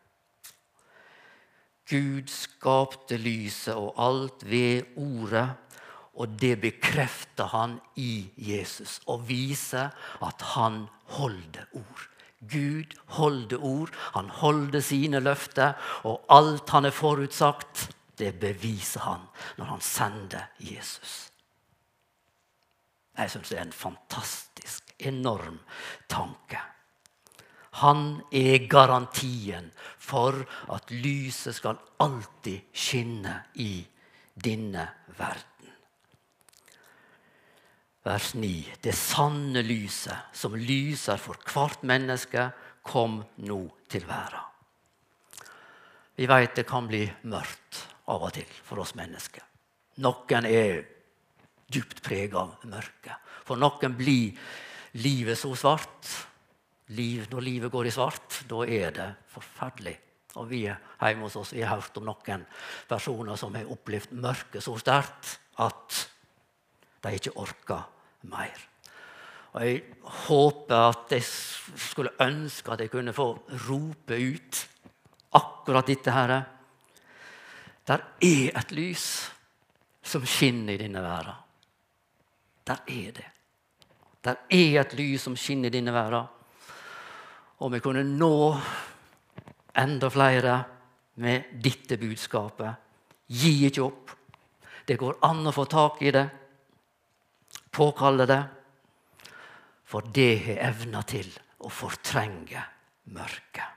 Gud 1.92 2.32
skapte 2.32 3.18
lyset 3.20 3.76
og 3.76 3.92
alt 4.00 4.46
ved 4.48 4.96
ordet 4.96 5.50
og 6.12 6.28
det 6.40 6.56
bekrefter 6.60 7.48
han 7.54 7.78
i 7.96 8.28
Jesus 8.36 9.00
og 9.08 9.28
viser 9.28 9.92
at 10.24 10.44
han 10.54 10.86
holder 11.16 11.64
ord. 11.72 12.08
Gud 12.52 12.96
holder 13.16 13.58
ord, 13.64 13.90
han 14.14 14.28
holder 14.28 14.80
sine 14.80 15.20
løfter, 15.20 15.72
og 16.02 16.24
alt 16.28 16.70
han 16.70 16.84
er 16.84 16.90
forutsagt, 16.90 17.88
det 18.18 18.34
beviser 18.40 19.00
han 19.00 19.28
når 19.56 19.64
han 19.64 19.80
sender 19.80 20.50
Jesus. 20.58 21.30
Jeg 23.18 23.30
syns 23.30 23.48
det 23.48 23.58
er 23.58 23.62
en 23.62 23.72
fantastisk, 23.72 24.92
enorm 24.98 25.60
tanke. 26.08 26.58
Han 27.80 28.20
er 28.28 28.66
garantien 28.68 29.70
for 29.98 30.36
at 30.74 30.92
lyset 30.92 31.56
skal 31.56 31.80
alltid 32.04 32.68
skinne 32.76 33.38
i 33.64 33.80
denne 34.36 34.84
verden 35.16 35.52
vers 38.02 38.34
9. 38.34 38.74
Det 38.82 38.94
sanne 38.96 39.62
lyset, 39.62 40.34
som 40.34 40.56
lyser 40.58 41.20
for 41.20 41.38
hvert 41.52 41.84
menneske, 41.86 42.50
kom 42.82 43.20
nå 43.46 43.60
til 43.90 44.06
verden. 44.08 44.48
Vi 46.18 46.26
vet 46.28 46.56
det 46.58 46.66
kan 46.68 46.88
bli 46.90 47.06
mørkt 47.30 47.78
av 48.12 48.26
og 48.26 48.34
til 48.36 48.48
for 48.66 48.82
oss 48.82 48.92
mennesker. 48.98 49.44
Noen 50.02 50.48
er 50.48 50.82
dypt 51.72 52.02
preget 52.04 52.36
av 52.36 52.66
mørket. 52.68 53.16
For 53.46 53.56
noen 53.56 53.94
blir 53.96 54.34
livet 55.00 55.38
så 55.38 55.54
svart, 55.56 56.10
liv, 56.96 57.26
når 57.30 57.44
livet 57.44 57.72
går 57.72 57.88
i 57.88 57.94
svart, 57.94 58.42
da 58.48 58.62
er 58.66 58.94
det 58.96 59.08
forferdelig. 59.32 59.94
Og 60.40 60.48
vi 60.48 60.62
hjemme 60.64 61.26
hos 61.26 61.36
oss 61.36 61.52
vi 61.52 61.64
har 61.64 61.76
hørt 61.76 61.98
om 62.00 62.06
noen 62.08 62.44
personer 62.88 63.36
som 63.36 63.54
har 63.56 63.68
opplevd 63.72 64.14
mørket 64.16 64.64
så 64.64 64.78
sterkt 64.80 65.36
at 65.60 65.98
de 67.02 67.12
ikke 67.18 67.34
orker 67.36 67.82
mer. 68.30 68.68
Og 69.52 69.60
Jeg 69.66 69.82
håper 70.24 70.88
at 70.88 71.12
jeg 71.12 71.24
skulle 71.76 72.14
ønske 72.24 72.72
at 72.72 72.80
jeg 72.80 72.90
kunne 72.90 73.12
få 73.12 73.34
rope 73.68 74.16
ut 74.16 74.62
akkurat 75.36 75.86
dette 75.86 76.14
her. 76.14 76.32
Der 77.86 78.04
er 78.22 78.58
et 78.58 78.72
lys 78.72 79.06
som 80.02 80.24
skinner 80.26 80.72
i 80.72 80.80
denne 80.80 81.02
verden. 81.02 81.36
Der 82.66 82.80
er 82.88 83.12
det. 83.12 83.28
Der 84.24 84.36
er 84.48 84.80
et 84.80 84.94
lys 84.94 85.26
som 85.26 85.36
skinner 85.36 85.68
i 85.68 85.76
denne 85.76 85.92
verden. 85.92 86.30
Og 87.62 87.70
vi 87.70 87.80
kunne 87.82 88.02
nå 88.02 88.36
enda 89.78 90.10
flere 90.10 90.56
med 91.22 91.54
dette 91.62 91.98
budskapet. 92.00 92.74
Gi 93.30 93.52
ikke 93.68 93.84
opp. 93.84 94.14
Det 94.86 94.98
går 94.98 95.20
an 95.22 95.46
å 95.46 95.54
få 95.54 95.64
tak 95.70 96.00
i 96.02 96.10
det, 96.10 96.24
påkalle 97.70 98.26
det, 98.26 98.40
for 99.86 100.08
det 100.14 100.32
har 100.46 100.64
evna 100.72 101.04
til 101.06 101.28
å 101.62 101.70
fortrenge 101.70 102.64
mørket. 103.14 103.68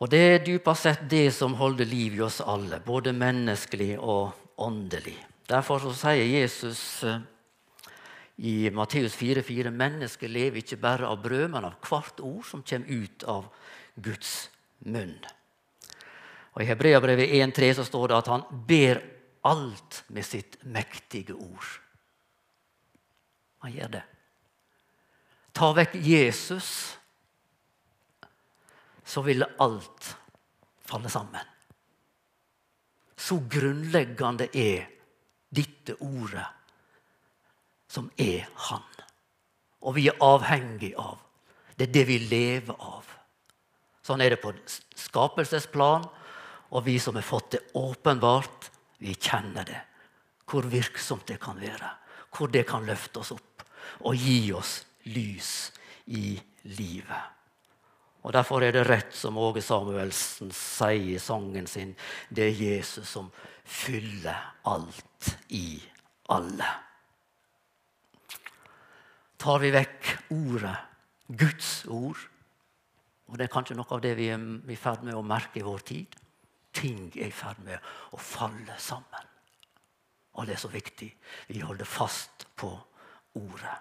Og 0.00 0.08
det 0.08 0.20
er 0.24 0.44
dypest 0.46 0.86
sett 0.86 1.02
det 1.12 1.26
som 1.36 1.58
holder 1.58 1.84
liv 1.84 2.16
i 2.16 2.22
oss 2.24 2.40
alle, 2.40 2.78
både 2.80 3.12
menneskelig 3.12 3.98
og 4.00 4.62
åndelig. 4.64 5.18
Derfor 5.50 5.90
sier 5.92 6.24
Jesus 6.24 6.80
eh, 7.04 7.20
i 8.40 8.70
Matteus 8.72 9.16
4,4.: 9.18 9.70
Mennesket 9.70 10.30
lever 10.30 10.62
ikke 10.62 10.80
bare 10.80 11.08
av 11.08 11.20
brød, 11.22 11.48
men 11.52 11.66
av 11.68 11.76
hvert 11.84 12.22
ord 12.24 12.46
som 12.48 12.64
kommer 12.64 12.88
ut 12.88 13.26
av 13.28 13.50
Guds 14.00 14.50
munn. 14.88 15.18
Og 16.56 16.62
I 16.64 16.68
Hebreabrevet 16.70 17.34
1,3 17.36 17.74
så 17.78 17.84
står 17.86 18.08
det 18.08 18.16
at 18.16 18.30
han 18.32 18.46
ber 18.66 19.02
alt 19.46 20.02
med 20.08 20.26
sitt 20.26 20.56
mektige 20.64 21.36
ord. 21.36 21.68
Han 23.60 23.76
gjør 23.76 23.92
det. 23.98 24.06
Ta 25.52 25.70
vekk 25.76 25.98
Jesus 26.00 26.70
så 29.10 29.22
ville 29.26 29.48
alt 29.58 30.16
falle 30.86 31.10
sammen. 31.10 31.46
Så 33.16 33.40
grunnleggende 33.50 34.46
er 34.56 34.86
dette 35.50 35.96
ordet, 36.06 36.46
som 37.90 38.10
er 38.16 38.46
Han. 38.70 38.86
Og 39.82 39.96
vi 39.96 40.06
er 40.10 40.22
avhengig 40.22 40.92
av. 41.00 41.18
Det 41.74 41.88
er 41.88 41.94
det 41.94 42.06
vi 42.10 42.18
lever 42.30 42.76
av. 42.76 43.06
Sånn 44.04 44.20
er 44.20 44.34
det 44.34 44.42
på 44.42 44.52
skapelsesplan. 44.96 46.04
Og 46.70 46.84
vi 46.86 46.98
som 47.02 47.16
har 47.18 47.26
fått 47.26 47.56
det 47.56 47.62
åpenbart, 47.74 48.68
vi 49.02 49.16
kjenner 49.16 49.66
det. 49.66 49.80
Hvor 50.46 50.68
virksomt 50.70 51.26
det 51.26 51.40
kan 51.42 51.58
være. 51.58 51.88
Hvor 52.36 52.52
det 52.52 52.66
kan 52.68 52.86
løfte 52.86 53.24
oss 53.24 53.32
opp 53.34 53.64
og 54.06 54.14
gi 54.14 54.52
oss 54.54 54.84
lys 55.10 55.72
i 56.06 56.36
livet. 56.76 57.38
Og 58.22 58.34
Derfor 58.36 58.62
er 58.62 58.74
det 58.76 58.84
rett, 58.84 59.14
som 59.16 59.38
Åge 59.40 59.62
Samuelsen 59.64 60.52
sier 60.54 61.16
i 61.16 61.18
sangen 61.18 61.66
sin, 61.66 61.94
det 62.28 62.50
er 62.50 62.62
Jesus 62.62 63.08
som 63.08 63.30
fyller 63.64 64.36
alt 64.68 65.32
i 65.48 65.80
alle. 66.28 66.68
Tar 69.40 69.62
vi 69.62 69.70
vekk 69.72 70.10
ordet, 70.36 70.76
Guds 71.30 71.70
ord, 71.88 72.18
og 73.30 73.38
det 73.38 73.46
er 73.46 73.52
kanskje 73.52 73.76
noe 73.78 73.88
av 73.94 74.02
det 74.04 74.12
vi 74.18 74.26
er 74.34 74.42
i 74.68 74.76
ferd 74.76 75.04
med 75.06 75.16
å 75.16 75.22
merke 75.24 75.60
i 75.60 75.64
vår 75.64 75.86
tid 75.86 76.18
Ting 76.70 77.08
er 77.16 77.26
i 77.26 77.34
ferd 77.34 77.58
med 77.66 77.82
å 78.14 78.18
falle 78.22 78.76
sammen. 78.78 79.30
Og 80.38 80.46
det 80.46 80.54
er 80.54 80.60
så 80.62 80.68
viktig. 80.70 81.08
Vi 81.50 81.62
holder 81.64 81.88
fast 81.88 82.46
på 82.54 82.70
ordet. 83.40 83.72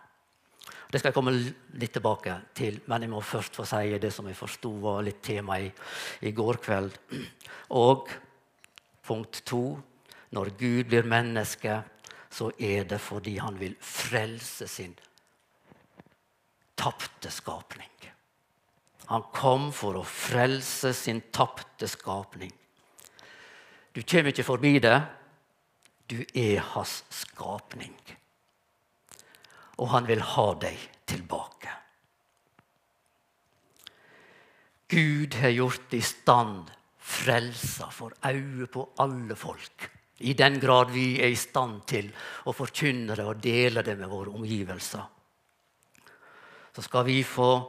Det 0.90 0.98
skal 0.98 1.12
jeg 1.12 1.18
komme 1.20 1.36
litt 1.36 1.94
tilbake 1.94 2.34
til, 2.58 2.80
men 2.90 3.06
jeg 3.06 3.12
må 3.14 3.22
først 3.22 3.60
få 3.60 3.66
si 3.70 4.00
det 4.02 4.10
som 4.14 4.26
jeg 4.26 4.38
forsto 4.38 4.72
var 4.82 5.04
litt 5.06 5.22
tema 5.22 5.60
i, 5.62 5.70
i 6.26 6.34
går 6.34 6.58
kveld. 6.66 6.98
Og 7.78 8.10
punkt 9.06 9.44
to 9.46 9.64
når 10.34 10.52
Gud 10.58 10.90
blir 10.90 11.06
menneske, 11.10 11.78
så 12.30 12.50
er 12.58 12.90
det 12.90 13.00
fordi 13.02 13.38
han 13.42 13.58
vil 13.62 13.78
frelse 13.82 14.66
sin 14.70 14.98
tapte 16.80 17.32
skapning. 17.34 17.92
Han 19.10 19.26
kom 19.36 19.70
for 19.76 20.00
å 20.00 20.06
frelse 20.06 20.94
sin 20.96 21.20
tapte 21.36 21.90
skapning. 21.90 22.54
Du 23.92 24.04
kommer 24.04 24.32
ikke 24.32 24.48
forbi 24.48 24.78
det. 24.84 24.98
Du 26.10 26.22
er 26.38 26.64
hans 26.74 27.02
skapning 27.14 27.98
og 29.80 29.94
han 29.94 30.08
vil 30.08 30.22
ha 30.36 30.48
deg 30.60 30.80
tilbake. 31.08 31.76
Gud 34.90 35.38
har 35.40 35.54
gjort 35.54 35.94
i 35.94 36.02
stand 36.04 36.72
frelsa 37.10 37.88
for 37.94 38.16
øye 38.26 38.68
på 38.72 38.84
alle 39.04 39.38
folk. 39.38 39.88
I 40.20 40.34
den 40.36 40.60
grad 40.60 40.92
vi 40.92 41.22
er 41.22 41.32
i 41.32 41.40
stand 41.40 41.86
til 41.88 42.10
å 42.50 42.54
forkynne 42.54 43.16
det 43.16 43.26
og 43.26 43.40
dele 43.40 43.86
det 43.86 43.96
med 43.96 44.12
våre 44.12 44.34
omgivelser. 44.36 45.06
Så 46.80 46.84
skal 46.84 47.04
vi 47.04 47.24
få 47.28 47.60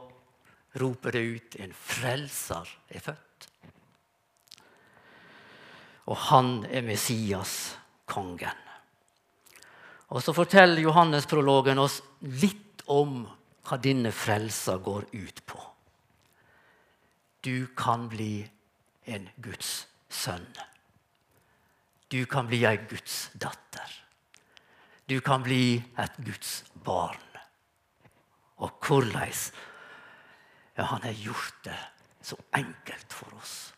rope 0.79 1.11
det 1.11 1.19
ut 1.19 1.55
en 1.59 1.73
frelser 1.75 2.69
er 2.87 3.01
født. 3.03 3.47
Og 6.07 6.15
han 6.29 6.51
er 6.71 6.85
Messias, 6.87 7.75
kongen. 8.07 8.61
Og 10.15 10.23
så 10.23 10.31
forteller 10.31 10.79
Johannes-prologen 10.85 11.81
oss 11.83 11.97
litt 12.39 12.85
om 12.87 13.25
hva 13.67 13.79
denne 13.83 14.13
frelsa 14.15 14.77
går 14.79 15.09
ut 15.11 15.41
på. 15.43 15.59
Du 17.43 17.67
kan 17.75 18.07
bli 18.07 18.45
en 19.11 19.27
Guds 19.43 19.73
sønn. 20.07 20.47
Du 22.07 22.23
kan 22.31 22.47
bli 22.47 22.63
ei 22.63 22.79
Guds 22.87 23.25
datter. 23.35 23.91
Du 25.03 25.19
kan 25.19 25.43
bli 25.43 25.83
et 25.99 26.15
Guds 26.23 26.61
barn. 26.87 27.19
Og 28.61 28.71
hvordan 28.85 29.33
ja, 30.77 30.83
Han 30.83 31.01
har 31.03 31.17
gjort 31.17 31.63
det 31.63 31.79
så 32.21 32.37
enkelt 32.53 33.13
for 33.13 33.33
oss. 33.35 33.73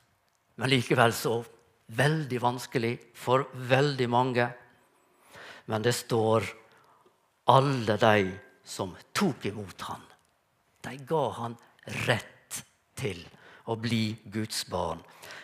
Men 0.55 0.69
likevel 0.69 1.13
så 1.15 1.39
veldig 1.87 2.39
vanskelig 2.41 2.97
for 3.15 3.47
veldig 3.69 4.09
mange 4.09 4.47
men 5.65 5.81
det 5.81 5.93
står 5.93 6.43
alle 7.45 7.97
de 7.97 8.31
som 8.63 8.95
tok 9.11 9.45
imot 9.45 9.81
han. 9.81 10.01
De 10.81 10.97
ga 11.07 11.23
han 11.39 11.55
rett 12.07 12.63
til 12.99 13.21
å 13.71 13.75
bli 13.79 14.15
Guds 14.25 14.65
barn. 14.67 14.99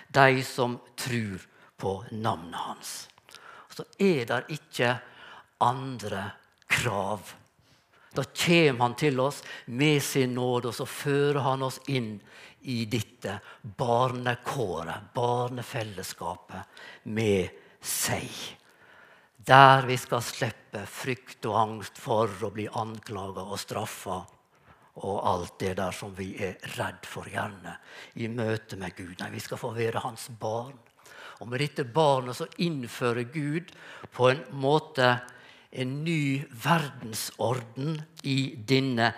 De 0.08 0.44
som 0.44 0.78
tror 1.00 1.46
på 1.80 1.94
navnet 2.12 2.60
hans. 2.60 2.94
Så 3.72 3.86
er 4.00 4.26
det 4.28 4.42
ikke 4.52 4.98
andre 5.64 6.26
krav. 6.68 7.32
Da 8.16 8.24
kommer 8.24 8.82
han 8.88 8.96
til 8.98 9.20
oss 9.22 9.44
med 9.66 10.02
sin 10.04 10.34
nåde, 10.38 10.72
og 10.72 10.76
så 10.76 10.88
fører 10.90 11.44
han 11.46 11.64
oss 11.68 11.80
inn 11.88 12.16
i 12.70 12.84
dette 12.90 13.38
barnekåret, 13.62 15.12
barnefellesskapet, 15.16 16.82
med 17.04 17.54
seg. 17.82 18.34
Der 19.50 19.86
vi 19.88 19.96
skal 19.98 20.26
slippe 20.26 20.84
frykt 20.90 21.46
og 21.48 21.60
angst 21.62 22.02
for 22.02 22.34
å 22.44 22.52
bli 22.54 22.68
anklaga 22.68 23.46
og 23.46 23.62
straffa 23.62 24.20
og 25.00 25.20
alt 25.24 25.56
det 25.62 25.78
der 25.80 25.96
som 25.96 26.12
vi 26.18 26.34
er 26.44 26.58
redd 26.76 27.06
for, 27.08 27.30
gjerne, 27.30 27.78
i 28.20 28.28
møte 28.28 28.76
med 28.80 28.98
Gud. 28.98 29.16
Nei, 29.22 29.32
vi 29.32 29.44
skal 29.44 29.62
få 29.62 29.72
være 29.76 30.04
hans 30.04 30.28
barn. 30.42 30.76
Og 31.40 31.48
med 31.48 31.62
dette 31.64 31.86
barnet 31.88 32.36
så 32.36 32.50
innfører 32.60 33.30
Gud 33.32 33.72
på 34.12 34.28
en 34.34 34.42
måte 34.60 35.14
en 35.72 36.04
ny 36.04 36.44
verdensorden 36.64 38.02
i 38.24 38.56
denne 38.68 39.12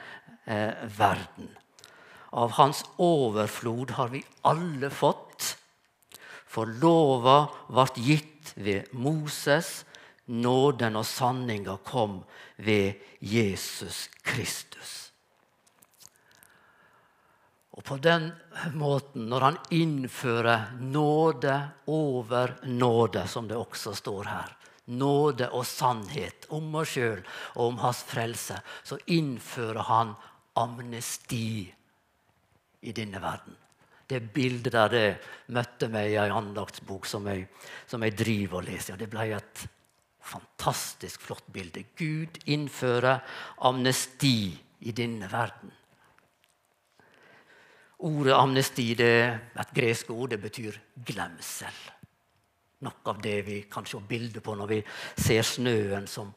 eh, 0.46 0.84
verden. 0.98 1.50
Av 2.32 2.52
hans 2.60 2.84
overflod 2.98 3.92
har 3.92 4.12
vi 4.12 4.24
alle 4.48 4.90
fått. 4.90 5.58
For 6.52 6.68
lova 6.84 7.46
ble 7.72 7.88
gitt 8.04 8.54
ved 8.56 8.92
Moses' 8.92 9.84
nåden 10.32 11.00
og 11.00 11.08
sanninga 11.08 11.78
kom 11.88 12.22
ved 12.56 13.00
Jesus 13.20 14.08
Kristus. 14.24 14.98
Og 17.72 17.84
på 17.88 17.98
den 18.04 18.30
måten, 18.76 19.30
når 19.32 19.46
han 19.48 19.60
innfører 19.72 20.74
nåde 20.80 21.56
over 21.88 22.58
nåde, 22.68 23.24
som 23.28 23.48
det 23.48 23.58
også 23.58 23.96
står 23.96 24.28
her, 24.28 24.58
nåde 24.86 25.50
og 25.54 25.66
sannhet 25.68 26.48
om 26.50 26.74
oss 26.82 26.96
sjøl 26.96 27.22
og 27.56 27.66
om 27.68 27.82
hans 27.84 28.02
frelse, 28.08 28.58
så 28.84 28.98
innfører 29.14 29.86
han 29.88 30.16
amnesti 30.60 31.68
i 32.82 32.94
denne 32.96 33.22
verden. 33.22 33.58
Det 34.12 34.20
bildet 34.34 34.74
der 34.74 34.90
det 34.92 35.06
møtte 35.56 35.88
meg 35.88 36.12
i 36.12 36.18
ei 36.20 36.32
andaktsbok 36.34 37.06
som 37.08 37.30
jeg, 37.32 37.46
som 37.88 38.04
jeg 38.04 38.18
driver 38.20 38.60
og 38.60 38.68
leser. 38.68 38.98
Det 39.00 39.08
ble 39.08 39.30
et 39.38 39.62
fantastisk 40.22 41.22
flott 41.24 41.48
bilde. 41.54 41.86
Gud 41.96 42.42
innfører 42.52 43.22
amnesti 43.70 44.52
i 44.84 44.92
denne 44.98 45.30
verden. 45.32 45.72
Ordet 48.02 48.34
amnesti 48.34 48.90
det 48.98 49.12
er 49.22 49.62
et 49.62 49.74
gresk 49.78 50.10
ord. 50.12 50.34
Det 50.34 50.42
betyr 50.42 50.78
glemsel. 51.08 51.76
Noe 52.82 53.14
av 53.14 53.22
det 53.22 53.38
vi 53.46 53.60
kan 53.70 53.86
se 53.86 54.00
bilde 54.10 54.42
på 54.42 54.56
når 54.58 54.70
vi 54.72 54.80
ser 55.14 55.46
snøen 55.46 56.08
som 56.10 56.32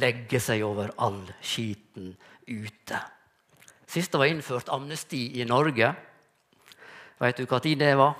legger 0.00 0.40
seg 0.40 0.64
over 0.64 0.94
all 0.96 1.20
skiten 1.44 2.14
ute. 2.46 3.00
Sist 3.90 4.12
det 4.12 4.20
var 4.22 4.30
innført 4.30 4.70
amnesti 4.72 5.26
i 5.40 5.44
Norge, 5.44 5.92
vet 7.20 7.36
du 7.36 7.58
tid 7.60 7.78
det 7.78 7.94
var? 8.00 8.14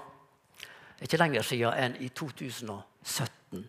Ikke 1.00 1.20
lenger 1.20 1.46
siden 1.46 1.72
enn 1.72 1.96
i 2.04 2.10
2017. 2.12 3.64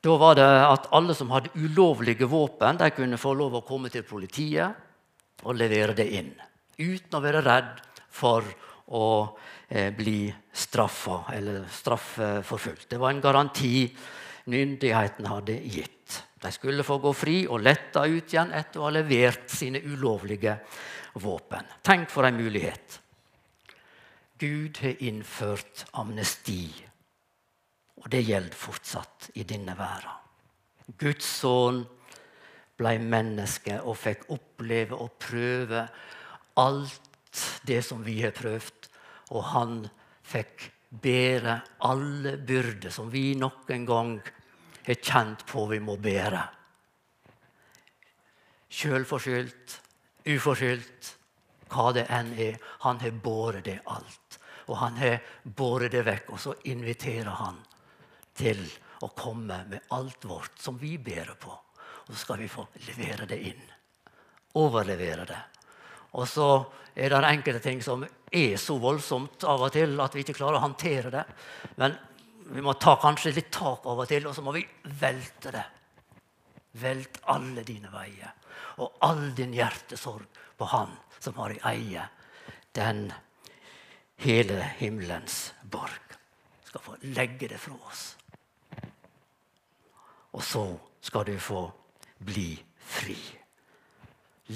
Da 0.00 0.14
var 0.16 0.38
det 0.38 0.46
at 0.46 0.86
alle 0.94 1.14
som 1.14 1.32
hadde 1.34 1.52
ulovlige 1.58 2.28
våpen, 2.30 2.78
de 2.78 2.88
kunne 2.94 3.18
få 3.18 3.34
lov 3.34 3.58
å 3.58 3.66
komme 3.66 3.90
til 3.92 4.06
politiet 4.06 5.44
og 5.44 5.58
levere 5.58 5.96
det 5.98 6.06
inn. 6.14 6.32
Uten 6.78 7.18
å 7.18 7.22
være 7.22 7.42
redd 7.44 7.82
for 8.08 8.46
å 8.94 9.08
eh, 9.68 9.90
bli 9.94 10.28
straffa 10.52 11.24
eller 11.34 11.66
straffeforfulgt. 11.72 12.88
Det 12.90 13.00
var 13.00 13.12
en 13.12 13.24
garanti 13.24 13.88
myndighetene 14.48 15.32
hadde 15.32 15.58
gitt. 15.68 16.22
De 16.40 16.52
skulle 16.54 16.86
få 16.86 16.98
gå 17.02 17.12
fri 17.16 17.40
og 17.50 17.62
letta 17.66 18.06
ut 18.06 18.32
igjen 18.32 18.54
etter 18.54 18.80
å 18.80 18.86
ha 18.86 18.94
levert 18.94 19.50
sine 19.50 19.82
ulovlige 19.82 20.56
våpen. 21.18 21.66
Tenk 21.82 22.10
for 22.12 22.28
en 22.28 22.38
mulighet. 22.38 23.00
Gud 24.38 24.78
har 24.84 25.02
innført 25.02 25.82
amnesti, 25.98 26.62
og 27.98 28.06
det 28.12 28.22
gjelder 28.22 28.54
fortsatt 28.54 29.32
i 29.34 29.42
denne 29.42 29.74
verden. 29.74 30.14
Guds 30.98 31.26
sønn 31.40 31.82
ble 32.78 32.94
menneske 33.02 33.80
og 33.82 33.98
fikk 33.98 34.28
oppleve 34.30 34.94
og 34.94 35.16
prøve 35.18 35.82
alt 36.62 37.42
det 37.66 37.82
som 37.84 38.04
vi 38.06 38.20
har 38.22 38.32
prøvd 38.36 38.77
og 39.34 39.44
han 39.52 39.80
fikk 40.28 40.68
bære 40.88 41.58
alle 41.84 42.36
byrder 42.48 42.92
som 42.92 43.10
vi 43.12 43.34
nok 43.36 43.68
en 43.74 43.86
gang 43.88 44.14
har 44.86 45.02
kjent 45.04 45.44
på 45.48 45.66
vi 45.68 45.80
må 45.84 45.98
bære. 46.00 46.42
Sjølforskyldt, 48.68 49.78
uforskyldt, 50.28 51.14
hva 51.68 51.92
det 51.96 52.06
enn 52.12 52.32
er. 52.40 52.58
Han 52.84 53.00
har 53.02 53.16
båret 53.24 53.64
det 53.68 53.78
alt. 53.84 54.38
Og 54.68 54.76
han 54.80 54.96
har 55.00 55.20
båret 55.42 55.92
det 55.92 56.04
vekk, 56.04 56.32
og 56.32 56.40
så 56.40 56.54
inviterer 56.68 57.32
han 57.40 57.56
til 58.36 58.60
å 59.04 59.10
komme 59.16 59.62
med 59.68 59.92
alt 59.96 60.24
vårt 60.28 60.60
som 60.60 60.76
vi 60.80 60.96
bærer 60.98 61.36
på. 61.40 61.52
Og 61.52 62.12
så 62.12 62.20
skal 62.20 62.40
vi 62.40 62.48
få 62.52 62.66
levere 62.86 63.28
det 63.28 63.38
inn. 63.50 63.64
Overlevere 64.60 65.24
det. 65.28 65.40
Og 66.16 66.28
så 66.28 66.48
er 66.94 67.12
det 67.12 67.24
enkelte 67.28 67.62
ting 67.62 67.82
som 67.84 68.04
er 68.04 68.56
så 68.60 68.78
voldsomt 68.80 69.44
av 69.48 69.66
og 69.66 69.72
til 69.74 69.98
at 70.02 70.14
vi 70.14 70.24
ikke 70.24 70.36
klarer 70.40 70.58
å 70.58 70.64
håndtere 70.66 71.12
det. 71.12 71.24
Men 71.80 71.96
vi 72.48 72.64
må 72.64 72.74
ta 72.80 72.96
kanskje 73.00 73.34
litt 73.36 73.50
tak 73.52 73.86
av 73.86 74.00
og 74.00 74.08
til, 74.08 74.26
og 74.26 74.34
så 74.34 74.44
må 74.44 74.54
vi 74.56 74.64
velte 75.00 75.52
det. 75.54 75.64
Velt 76.78 77.20
alle 77.32 77.64
dine 77.66 77.90
veier 77.92 78.34
og 78.78 79.00
all 79.02 79.32
din 79.34 79.54
hjertesorg 79.56 80.26
på 80.58 80.66
Han 80.70 80.92
som 81.18 81.34
har 81.40 81.50
i 81.50 81.62
eie 81.66 82.04
den 82.76 83.08
hele 84.22 84.60
himmelens 84.78 85.52
borg. 85.62 86.14
Skal 86.68 86.84
få 86.84 86.96
legge 87.14 87.48
det 87.50 87.58
fra 87.58 87.74
oss. 87.88 88.04
Og 90.36 90.42
så 90.44 90.64
skal 91.02 91.26
du 91.26 91.34
få 91.42 91.64
bli 92.22 92.52
fri. 92.78 93.18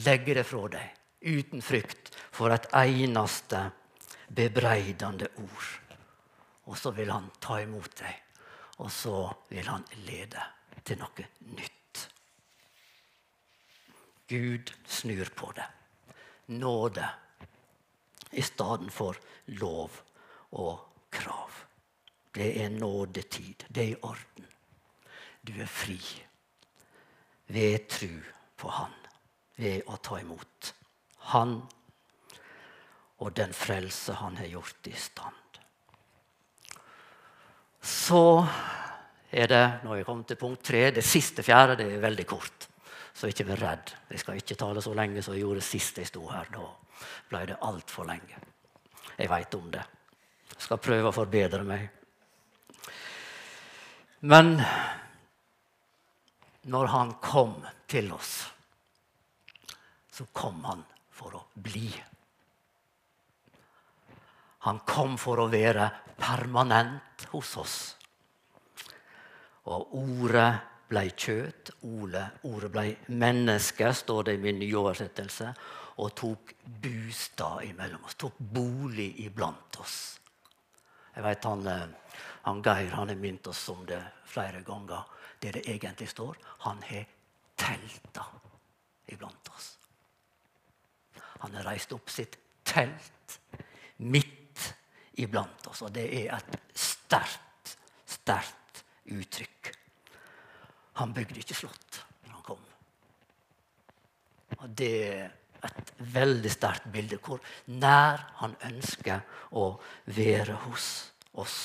Legge 0.04 0.36
det 0.38 0.46
fra 0.46 0.68
deg 0.70 1.01
uten 1.22 1.62
frykt 1.62 2.12
for 2.32 2.52
et 2.54 2.68
eneste 2.74 3.70
bebreidende 4.28 5.28
ord. 5.42 5.70
Og 6.70 6.78
så 6.78 6.92
vil 6.94 7.10
han 7.10 7.30
ta 7.42 7.58
imot 7.62 7.96
deg, 7.98 8.18
og 8.78 8.90
så 8.92 9.16
vil 9.50 9.68
han 9.68 9.84
lede 10.06 10.42
til 10.84 11.00
noe 11.00 11.26
nytt. 11.52 12.06
Gud 14.32 14.72
snur 14.88 15.28
på 15.36 15.50
det. 15.56 15.66
Nåde 16.56 17.08
i 18.32 18.42
stedet 18.42 18.92
for 18.92 19.18
lov 19.58 19.98
og 20.56 21.08
krav. 21.12 21.50
Det 22.32 22.48
er 22.64 22.70
nådetid. 22.72 23.66
Det 23.68 23.82
er 23.82 23.92
i 23.92 24.02
orden. 24.02 24.46
Du 25.42 25.52
er 25.60 25.68
fri 25.68 25.98
ved 27.52 27.88
tru 27.90 28.22
på 28.56 28.70
Han, 28.70 28.94
ved 29.58 29.82
å 29.90 29.98
ta 30.00 30.20
imot 30.22 30.72
han 31.30 31.60
og 33.22 33.30
den 33.36 33.54
frelse 33.54 34.16
han 34.18 34.36
har 34.40 34.50
gjort 34.50 34.90
i 34.90 34.96
stand. 34.98 35.58
Så 37.82 38.46
er 39.30 39.48
det 39.50 39.64
når 39.84 39.96
jeg 39.96 40.06
kommer 40.06 40.26
til 40.26 40.38
punkt 40.40 40.64
tre, 40.66 40.90
det 40.90 41.04
siste 41.06 41.42
fjerde. 41.46 41.78
Det 41.78 41.86
er 41.86 42.02
veldig 42.02 42.26
kort. 42.26 42.68
Så 43.14 43.30
ikke 43.30 43.46
vær 43.46 43.62
redd. 43.62 43.94
Jeg 44.10 44.22
skal 44.22 44.38
ikke 44.40 44.58
tale 44.58 44.82
så 44.82 44.94
lenge 44.96 45.22
som 45.22 45.34
jeg 45.34 45.44
gjorde 45.44 45.64
sist 45.66 45.98
jeg 45.98 46.10
sto 46.10 46.26
her. 46.30 46.50
Da 46.52 46.66
ble 47.30 47.42
det 47.50 47.58
altfor 47.62 48.08
lenge. 48.08 48.38
Jeg 49.16 49.30
veit 49.30 49.54
om 49.58 49.70
det. 49.70 49.82
Jeg 50.52 50.66
skal 50.66 50.82
prøve 50.82 51.10
å 51.10 51.16
forbedre 51.16 51.62
meg. 51.66 51.88
Men 54.22 54.54
når 56.70 56.90
han 56.92 57.16
kom 57.22 57.56
til 57.90 58.12
oss, 58.14 58.34
så 60.12 60.28
kom 60.32 60.62
han 60.68 60.84
for 61.22 61.38
å 61.38 61.42
bli. 61.54 61.88
Han 64.66 64.82
kom 64.86 65.16
for 65.18 65.42
å 65.42 65.50
være 65.50 65.88
permanent 66.18 67.26
hos 67.32 67.56
oss. 67.58 67.76
Og 69.70 69.94
ordet 69.98 70.50
ble 70.90 71.04
kjøt, 71.14 71.72
ordet 71.86 72.70
ble 72.72 72.84
menneske, 73.14 73.92
står 73.94 74.28
det 74.28 74.36
i 74.36 74.42
min 74.42 74.58
nye 74.60 74.78
oversettelse, 74.78 75.52
og 76.02 76.14
tok 76.18 76.54
bostad 76.82 77.66
imellom 77.68 78.06
oss. 78.06 78.18
Tok 78.18 78.38
bolig 78.38 79.10
iblant 79.26 79.78
oss. 79.82 79.98
Jeg 81.12 81.24
vet 81.26 81.44
han, 81.44 81.66
eh, 81.68 82.22
han 82.46 82.62
Geir 82.64 82.94
han 82.96 83.12
har 83.12 83.20
minnet 83.20 83.46
oss 83.46 83.68
om 83.68 83.84
det 83.86 84.00
flere 84.26 84.62
ganger. 84.66 85.04
Det 85.38 85.52
det 85.58 85.66
egentlig 85.68 86.08
står. 86.08 86.38
Han 86.66 86.82
har 86.82 87.06
telta 87.56 88.24
iblant 89.06 89.48
oss. 89.54 89.81
Han 91.42 91.58
har 91.58 91.66
reist 91.72 91.92
opp 91.94 92.10
sitt 92.12 92.38
telt 92.64 93.38
midt 93.98 94.68
iblant 95.22 95.66
oss. 95.70 95.82
Og 95.84 95.92
det 95.94 96.06
er 96.22 96.32
et 96.38 96.56
sterkt, 96.78 97.76
sterkt 98.06 98.82
uttrykk. 99.12 99.72
Han 101.00 101.14
bygde 101.16 101.40
ikke 101.42 101.56
slott 101.56 102.02
når 102.24 102.34
han 102.36 102.44
kom. 102.46 102.66
Og 104.62 104.66
det 104.78 104.92
er 105.62 105.72
et 105.72 105.94
veldig 106.12 106.50
sterkt 106.50 106.90
bilde 106.92 107.18
hvor 107.22 107.42
nær 107.70 108.22
han 108.40 108.54
ønsker 108.66 109.22
å 109.58 109.68
være 110.10 110.58
hos 110.66 110.88
oss. 111.38 111.58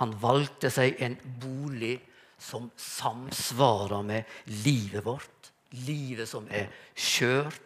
Han 0.00 0.12
valgte 0.20 0.70
seg 0.72 1.00
en 1.04 1.16
bolig 1.40 1.96
som 2.40 2.68
samsvarer 2.76 4.02
med 4.04 4.36
livet 4.64 5.04
vårt. 5.04 5.52
Livet 5.86 6.28
som 6.28 6.46
er 6.52 6.68
skjørt, 6.92 7.62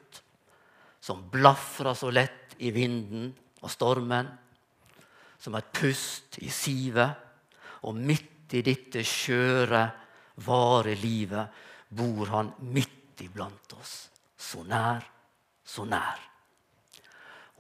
som 1.00 1.24
blafrer 1.32 1.94
så 1.96 2.10
lett 2.12 2.56
i 2.60 2.70
vinden 2.74 3.30
og 3.60 3.72
stormen, 3.72 4.28
som 5.40 5.56
et 5.56 5.72
pust 5.72 6.38
i 6.44 6.50
sivet. 6.52 7.26
Og 7.88 7.96
midt 7.96 8.52
i 8.58 8.62
dette 8.64 9.02
skjøre, 9.06 9.82
vare 10.44 10.94
livet 11.00 11.62
bor 11.96 12.28
han 12.34 12.52
midt 12.72 13.24
iblant 13.24 13.76
oss. 13.78 13.94
Så 14.36 14.64
nær, 14.68 15.04
så 15.64 15.86
nær. 15.88 16.20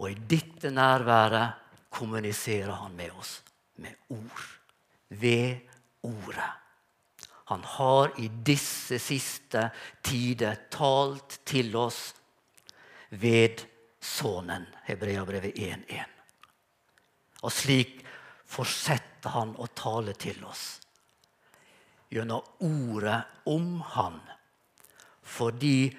Og 0.00 0.10
i 0.10 0.16
dette 0.28 0.72
nærværet 0.72 1.90
kommuniserer 1.92 2.72
han 2.82 2.96
med 2.96 3.12
oss 3.16 3.38
med 3.80 3.96
ord. 4.12 4.46
Ved 5.08 5.60
ordet. 6.02 6.50
Han 7.50 7.64
har 7.64 8.12
i 8.22 8.28
disse 8.46 9.00
siste 9.02 9.70
tider 10.06 10.68
talt 10.70 11.40
til 11.48 11.74
oss 11.76 12.12
ved 13.10 13.66
Sønnen. 14.00 14.66
Hebreabrevet 14.86 15.58
1.1. 15.58 16.04
Og 17.42 17.52
slik 17.52 18.00
fortsetter 18.50 19.32
han 19.34 19.54
å 19.60 19.68
tale 19.76 20.14
til 20.18 20.42
oss 20.48 20.80
gjennom 22.10 22.42
ordet 22.66 23.20
om 23.46 23.78
han. 23.94 24.18
Fordi 25.22 25.90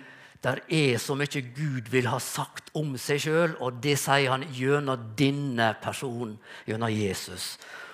det 0.42 0.56
er 0.74 0.98
så 1.00 1.16
mye 1.16 1.44
Gud 1.56 1.92
vil 1.94 2.10
ha 2.12 2.18
sagt 2.20 2.72
om 2.76 2.96
seg 3.00 3.22
sjøl, 3.24 3.54
og 3.62 3.78
det 3.84 3.94
sier 4.02 4.34
han 4.34 4.44
gjennom 4.52 5.14
denne 5.18 5.70
personen, 5.82 6.34
gjennom 6.68 6.92
Jesus. 6.92 7.54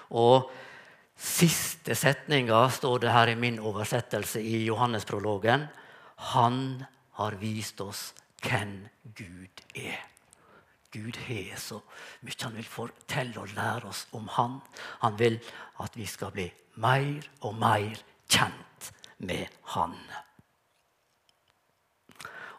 Og 0.09 0.47
siste 1.17 1.97
setninga 1.97 2.63
står 2.73 3.03
det 3.03 3.13
her 3.13 3.33
i 3.33 3.39
min 3.39 3.59
oversettelse 3.59 4.41
i 4.41 4.63
Johannesprologen. 4.65 5.67
Han 6.33 6.61
har 7.19 7.37
vist 7.41 7.81
oss 7.83 8.13
hvem 8.43 8.87
Gud 9.17 9.63
er. 9.75 10.03
Gud 10.93 11.17
har 11.27 11.57
så 11.59 11.81
mye 12.25 12.37
han 12.41 12.55
vil 12.55 12.69
fortelle 12.69 13.41
og 13.41 13.51
lære 13.55 13.89
oss 13.89 14.05
om 14.17 14.29
han. 14.37 14.59
Han 15.03 15.17
vil 15.19 15.39
at 15.83 15.97
vi 15.97 16.05
skal 16.05 16.31
bli 16.31 16.47
mer 16.81 17.27
og 17.41 17.57
mer 17.59 17.99
kjent 18.29 18.91
med 19.17 19.45
han. 19.73 19.97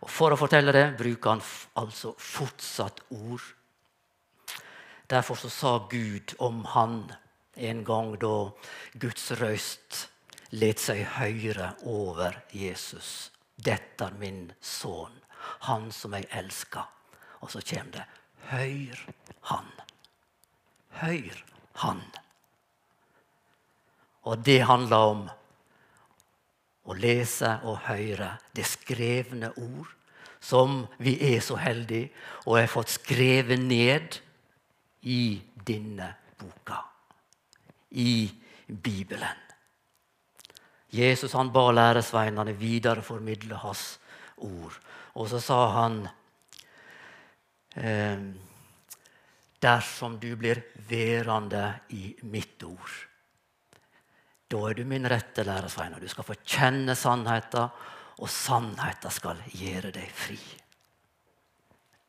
Og 0.03 0.11
For 0.11 0.33
å 0.33 0.39
fortelle 0.39 0.75
det 0.75 0.93
bruker 0.99 1.35
han 1.35 1.43
altså 1.81 2.15
fortsatt 2.19 3.01
ord. 3.11 3.43
Derfor 5.09 5.41
så 5.41 5.49
sa 5.51 5.73
Gud 5.91 6.37
om 6.45 6.63
han 6.75 7.01
en 7.57 7.85
gang 7.85 8.13
da 8.21 8.51
Guds 9.01 9.31
røyst 9.41 10.05
let 10.51 10.81
seg 10.81 11.03
høre 11.17 11.73
over 11.89 12.39
Jesus. 12.55 13.31
Dette 13.57 14.07
er 14.07 14.19
min 14.21 14.47
sønn, 14.61 15.18
han 15.69 15.91
som 15.93 16.15
jeg 16.17 16.29
elsker. 16.31 16.87
Og 17.41 17.53
så 17.53 17.63
kommer 17.63 17.99
det 17.99 18.07
Høyr 18.49 19.01
han. 19.51 19.67
Høyr 21.01 21.45
han. 21.83 22.01
Og 24.29 24.41
det 24.45 24.63
handler 24.69 25.13
om 25.13 25.27
å 26.89 26.97
lese 26.97 27.59
og 27.69 27.83
høre 27.89 28.33
det 28.57 28.65
skrevne 28.69 29.53
ord, 29.61 29.91
som 30.41 30.85
vi 31.03 31.17
er 31.35 31.43
så 31.45 31.59
heldige 31.61 32.13
og 32.47 32.61
har 32.61 32.71
fått 32.73 32.95
skrevet 32.95 33.61
ned 33.61 34.21
i 35.03 35.41
denne 35.67 36.13
boka, 36.39 36.81
i 37.91 38.31
Bibelen. 38.67 39.45
Jesus 40.89 41.35
han 41.37 41.51
ba 41.53 41.67
læresveinene 41.75 42.55
videreformidle 42.57 43.59
hans 43.61 43.99
ord. 44.45 44.79
Og 45.19 45.29
så 45.31 45.41
sa 45.43 45.59
han 45.81 46.03
Ehm, 47.79 48.35
dersom 49.61 50.19
du 50.19 50.37
blir 50.37 50.63
værende 50.89 51.81
i 51.89 52.15
mitt 52.23 52.63
ord. 52.63 52.95
Da 54.49 54.63
er 54.71 54.75
du 54.75 54.85
min 54.89 55.07
rette 55.11 55.45
læresvein, 55.45 55.95
og 55.95 56.01
du 56.01 56.09
skal 56.09 56.25
få 56.25 56.39
kjenne 56.45 56.97
sannheten, 56.97 57.69
og 58.19 58.31
sannheten 58.33 59.15
skal 59.15 59.43
gjøre 59.53 59.93
deg 59.95 60.11
fri. 60.15 60.39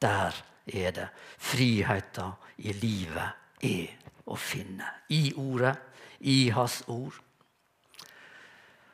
Der 0.01 0.33
er 0.65 0.91
det 0.95 1.09
friheten 1.37 2.31
i 2.63 2.73
livet 2.73 3.65
er 3.65 4.13
å 4.29 4.37
finne. 4.39 4.87
I 5.09 5.33
ordet, 5.35 5.75
i 6.19 6.49
hans 6.53 6.81
ord. 6.87 7.17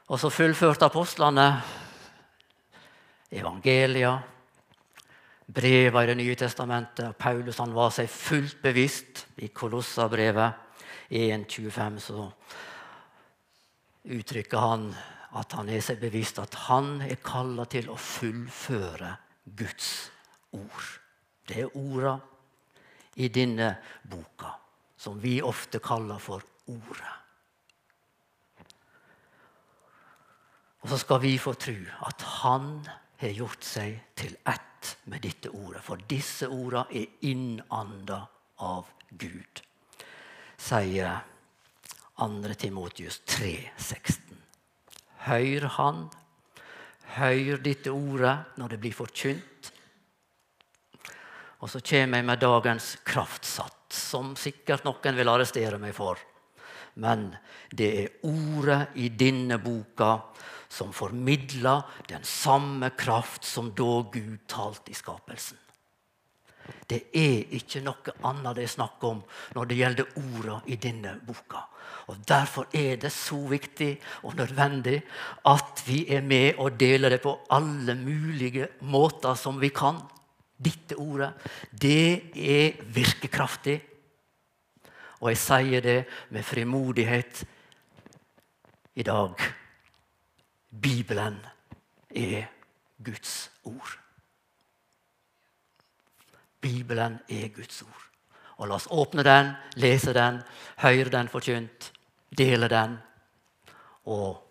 Og 0.10 0.20
så 0.20 0.30
fullførte 0.30 0.90
apostlene 0.90 1.48
evangelia, 3.40 4.16
brevene 5.46 6.04
i 6.04 6.08
Det 6.08 6.16
nye 6.18 6.36
testamentet. 6.36 7.08
og 7.08 7.16
Paulus 7.18 7.58
han 7.58 7.74
var 7.74 7.92
seg 7.92 8.10
fullt 8.10 8.62
bevisst 8.62 9.26
i 9.38 9.48
Kolossabrevet 9.48 10.54
1.25. 11.12 12.00
Så 12.00 12.32
uttrykker 14.06 14.58
han 14.58 14.94
at 15.36 15.52
han 15.52 15.70
er 15.70 15.82
seg 15.82 16.00
bevisst 16.00 16.40
at 16.40 16.56
han 16.68 17.02
er 17.02 17.20
kalla 17.24 17.66
til 17.66 17.90
å 17.90 17.98
fullføre 18.00 19.16
Guds 19.46 20.12
ord. 20.56 20.88
Det 21.46 21.62
er 21.62 21.78
orda 21.78 22.18
i 23.22 23.30
denne 23.30 23.76
boka, 24.10 24.56
som 24.98 25.20
vi 25.22 25.42
ofte 25.42 25.80
kaller 25.80 26.20
for 26.20 26.44
Ordet. 26.66 27.12
Og 30.82 30.90
så 30.90 30.98
skal 30.98 31.20
vi 31.22 31.36
få 31.38 31.54
tro 31.58 31.76
at 32.08 32.24
han 32.42 32.80
har 33.20 33.36
gjort 33.36 33.64
seg 33.64 34.00
til 34.18 34.36
ett 34.46 34.96
med 35.10 35.24
dette 35.26 35.50
ordet, 35.50 35.82
for 35.84 36.02
disse 36.10 36.50
ordene 36.52 36.86
er 36.94 37.30
innanda 37.30 38.20
av 38.66 38.90
Gud, 39.10 39.62
sier 40.58 41.22
2. 42.20 42.54
Timotius 42.60 43.22
3, 43.28 43.54
16. 43.78 44.38
Hør 45.26 45.68
Han, 45.78 46.06
hør 47.18 47.58
dette 47.64 47.92
ordet 47.92 48.36
når 48.60 48.76
det 48.76 48.80
blir 48.84 48.96
forkynt. 48.96 49.72
Og 51.64 51.72
så 51.72 51.82
kommer 51.82 52.22
jeg 52.22 52.28
med 52.28 52.40
dagens 52.44 52.92
kraftsats, 53.08 54.00
som 54.12 54.36
sikkert 54.38 54.86
noen 54.86 55.18
vil 55.18 55.32
arrestere 55.32 55.80
meg 55.82 55.96
for. 55.98 56.20
Men 57.02 57.32
det 57.72 57.90
er 58.04 58.28
ordet 58.28 58.96
i 59.02 59.10
denne 59.12 59.58
boka 59.60 60.12
som 60.76 60.92
formidler 60.94 61.86
den 62.10 62.24
samme 62.28 62.92
kraft 63.00 63.46
som 63.48 63.72
da 63.76 64.02
Gud 64.12 64.44
talte 64.52 64.92
i 64.92 64.98
skapelsen. 64.98 65.60
Det 66.90 67.12
er 67.14 67.54
ikke 67.54 67.82
noe 67.86 68.14
annet 68.26 68.58
det 68.58 68.66
er 68.66 68.74
snakk 68.74 69.04
om 69.06 69.22
når 69.56 69.70
det 69.70 69.78
gjelder 69.80 70.20
orda 70.22 70.60
i 70.74 70.78
denne 70.82 71.16
boka. 71.26 71.62
Og 72.10 72.22
Derfor 72.28 72.68
er 72.74 72.98
det 73.02 73.12
så 73.14 73.38
viktig 73.50 73.92
og 74.26 74.36
nødvendig 74.38 75.00
at 75.50 75.84
vi 75.88 76.04
er 76.14 76.26
med 76.26 76.62
og 76.62 76.78
deler 76.80 77.14
det 77.14 77.22
på 77.22 77.38
alle 77.54 77.96
mulige 77.98 78.68
måter 78.82 79.38
som 79.38 79.62
vi 79.62 79.70
kan. 79.70 80.02
Dette 80.58 80.98
ordet, 81.02 81.34
det 81.72 82.32
er 82.34 82.82
virkekraftig. 82.96 83.80
Og 85.22 85.30
jeg 85.32 85.42
sier 85.42 85.86
det 85.86 86.00
med 86.30 86.46
frimodighet 86.46 87.46
i 88.96 89.04
dag. 89.04 89.46
Bibelen 90.82 91.40
er 92.10 92.48
Guds 93.04 93.52
ord. 93.64 94.00
Bibelen 96.62 97.20
er 97.30 97.48
Guds 97.56 97.82
ord. 97.82 98.02
Og 98.58 98.68
La 98.68 98.78
oss 98.80 98.88
åpne 98.92 99.24
den, 99.28 99.52
lese 99.76 100.14
den, 100.16 100.40
høre 100.80 101.12
den 101.12 101.30
forkynt, 101.30 101.92
dele 102.38 102.70
den. 102.72 102.98
Og 104.06 104.42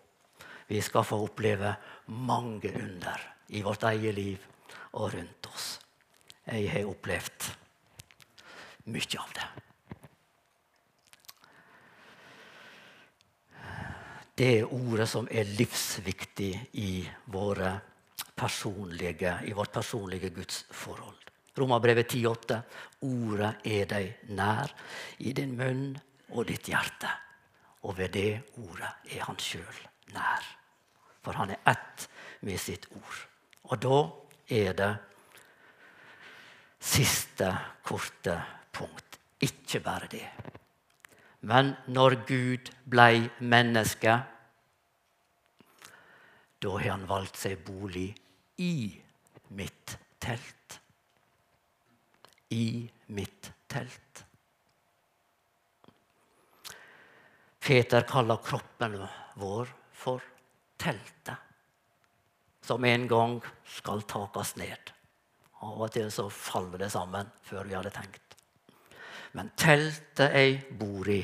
vi 0.67 0.81
skal 0.81 1.05
få 1.05 1.23
oppleve 1.25 1.75
mange 2.07 2.71
under 2.73 3.21
i 3.49 3.61
vårt 3.61 3.83
eget 3.83 4.15
liv 4.15 4.37
og 4.93 5.13
rundt 5.13 5.49
oss. 5.53 5.79
Jeg 6.45 6.69
har 6.71 6.89
opplevd 6.89 7.51
mye 8.93 9.21
av 9.21 9.31
det. 9.33 9.64
Det 14.35 14.65
ordet 14.65 15.07
som 15.09 15.27
er 15.31 15.47
livsviktig 15.57 16.51
i, 16.73 16.89
i 17.01 17.09
vårt 17.31 17.61
personlige 18.35 20.29
gudsforhold. 20.29 21.21
Romerbrevet 21.55 22.11
10,8.: 22.11 22.57
Ordet 23.07 23.53
er 23.63 23.85
deg 23.87 24.31
nær, 24.35 24.73
i 25.19 25.31
din 25.31 25.55
munn 25.55 25.95
og 26.35 26.47
ditt 26.49 26.67
hjerte. 26.67 27.11
Og 27.87 27.95
ved 27.97 28.11
det 28.11 28.41
ordet 28.59 28.91
er 29.13 29.23
han 29.23 29.39
sjøl 29.39 29.81
nær. 30.13 30.43
For 31.23 31.37
han 31.39 31.53
er 31.55 31.63
ett 31.71 32.09
med 32.41 32.59
sitt 32.59 32.89
ord. 32.91 33.21
Og 33.71 33.79
da 33.81 34.01
er 34.51 34.73
det 34.77 34.91
siste 36.79 37.53
korte 37.85 38.35
punkt. 38.73 39.19
Ikke 39.41 39.79
bare 39.79 40.11
det. 40.11 40.27
Men 41.45 41.75
når 41.93 42.15
Gud 42.25 42.71
blei 42.89 43.27
menneske, 43.37 44.15
da 46.57 46.71
har 46.79 46.87
han 46.89 47.05
valgt 47.09 47.37
seg 47.37 47.61
bolig 47.67 48.07
i 48.65 48.73
mitt 49.53 49.97
telt. 50.23 50.79
I 52.49 52.87
mitt 53.13 53.51
telt. 53.69 54.25
Peter 57.65 58.05
kaller 58.09 58.41
kroppen 58.45 58.97
vår 59.41 59.69
for 59.93 60.25
teltet, 60.81 61.37
som 62.65 62.85
en 62.85 63.07
gang 63.09 63.39
skal 63.77 64.01
takes 64.09 64.55
ned. 64.61 64.93
Av 65.65 65.81
og 65.81 65.93
til 65.93 66.09
så 66.13 66.25
faller 66.29 66.85
det 66.85 66.93
sammen 66.93 67.29
før 67.45 67.65
vi 67.69 67.77
hadde 67.77 67.93
tenkt. 67.93 68.24
Men 69.35 69.51
teltet 69.59 70.35
jeg 70.35 70.61
bor 70.79 71.09
i, 71.11 71.21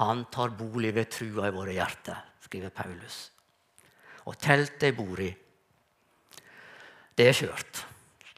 han 0.00 0.24
tar 0.32 0.54
bolig 0.56 0.94
ved 0.96 1.10
trua 1.12 1.50
i 1.50 1.54
våre 1.54 1.74
hjerter, 1.76 2.16
skriver 2.40 2.72
Paulus. 2.74 3.18
Og 4.26 4.38
teltet 4.40 4.88
jeg 4.88 4.96
bor 4.96 5.20
i, 5.20 5.28
det 7.16 7.26
er 7.28 7.36
skjørt. 7.36 7.82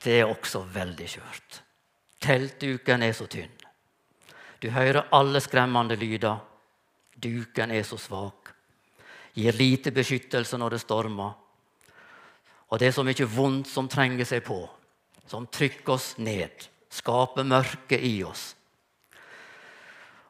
Det 0.02 0.16
er 0.18 0.26
også 0.26 0.64
veldig 0.74 1.06
skjørt. 1.06 1.60
Teltduken 2.22 3.04
er 3.06 3.14
så 3.14 3.28
tynn. 3.30 3.52
Du 4.62 4.68
hører 4.70 5.08
alle 5.14 5.40
skremmende 5.42 5.94
lyder. 5.98 6.40
Duken 7.14 7.70
er 7.70 7.86
så 7.86 7.98
svak. 7.98 8.50
Gir 9.34 9.54
lite 9.54 9.92
beskyttelse 9.94 10.58
når 10.58 10.74
det 10.74 10.82
stormer. 10.82 11.32
Og 12.70 12.80
det 12.80 12.88
er 12.88 12.96
så 12.96 13.04
mye 13.06 13.28
vondt 13.28 13.70
som 13.70 13.88
trenger 13.90 14.26
seg 14.26 14.42
på, 14.46 14.58
som 15.28 15.46
trykker 15.46 15.94
oss 15.94 16.12
ned, 16.18 16.66
skaper 16.92 17.46
mørke 17.48 17.98
i 17.98 18.18
oss. 18.26 18.52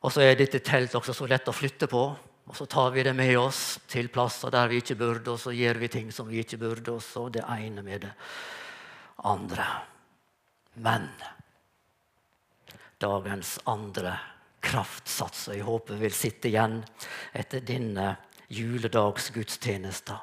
Og 0.02 0.10
så 0.10 0.24
er 0.24 0.38
dette 0.38 0.62
teltet 0.64 0.98
også 0.98 1.14
så 1.14 1.28
lett 1.30 1.48
å 1.50 1.54
flytte 1.54 1.88
på. 1.90 2.02
Og 2.42 2.56
så 2.58 2.66
tar 2.66 2.90
vi 2.94 3.04
det 3.06 3.14
med 3.14 3.36
oss 3.38 3.78
til 3.90 4.08
plasser 4.12 4.50
der 4.50 4.70
vi 4.70 4.80
ikke 4.82 4.98
burde, 4.98 5.34
og 5.34 5.38
så 5.40 5.54
gjør 5.54 5.78
vi 5.84 5.90
ting 5.92 6.10
som 6.14 6.26
vi 6.28 6.40
ikke 6.42 6.58
burde, 6.58 6.96
og 6.96 7.02
så 7.04 7.28
det 7.30 7.44
ene 7.46 7.84
med 7.86 8.02
det 8.02 8.10
andre. 9.30 9.66
Men 10.82 11.06
dagens 13.02 13.56
andre 13.70 14.16
kraftsats, 14.62 15.48
og 15.48 15.56
jeg 15.56 15.66
håper 15.66 16.02
vil 16.02 16.14
sitte 16.14 16.50
igjen 16.50 16.80
etter 17.38 17.62
denne 17.66 18.16
juledagsgudstjenesten, 18.52 20.18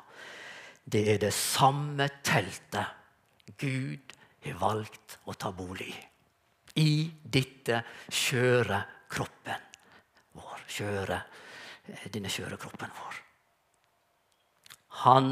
det 0.89 1.05
er 1.13 1.19
det 1.21 1.33
samme 1.35 2.07
teltet 2.25 3.55
Gud 3.59 4.15
har 4.43 4.59
valgt 4.59 5.19
å 5.29 5.35
ta 5.37 5.51
bolig 5.55 5.91
i. 5.93 6.08
I 6.79 7.09
dette 7.23 7.81
skjøre 8.07 8.79
kroppen 9.11 9.67
vår. 10.37 10.65
Kjøre, 10.69 11.19
denne 12.13 12.31
skjøre 12.31 12.59
kroppen 12.61 12.93
vår. 12.99 13.19
Han 15.03 15.31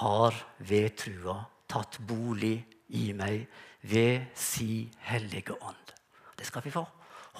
har 0.00 0.36
ved 0.68 0.96
trua 1.00 1.38
tatt 1.70 1.98
bolig 2.06 2.58
i 2.96 3.10
meg 3.16 3.46
ved 3.86 4.30
si 4.38 4.86
hellige 5.08 5.56
ånd. 5.56 5.94
Det 6.36 6.46
skal 6.46 6.64
vi 6.64 6.74
få 6.74 6.84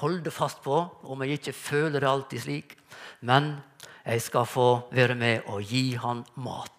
holde 0.01 0.31
fast 0.31 0.62
på, 0.65 0.77
om 1.09 1.23
jeg 1.25 1.39
ikke 1.39 1.57
føler 1.57 2.03
det 2.03 2.11
alltid 2.11 2.43
slik. 2.43 2.77
Men 3.29 3.57
jeg 4.05 4.23
skal 4.23 4.49
få 4.49 4.69
være 4.93 5.17
med 5.19 5.49
og 5.53 5.62
gi 5.65 5.97
han 6.01 6.25
mat. 6.45 6.76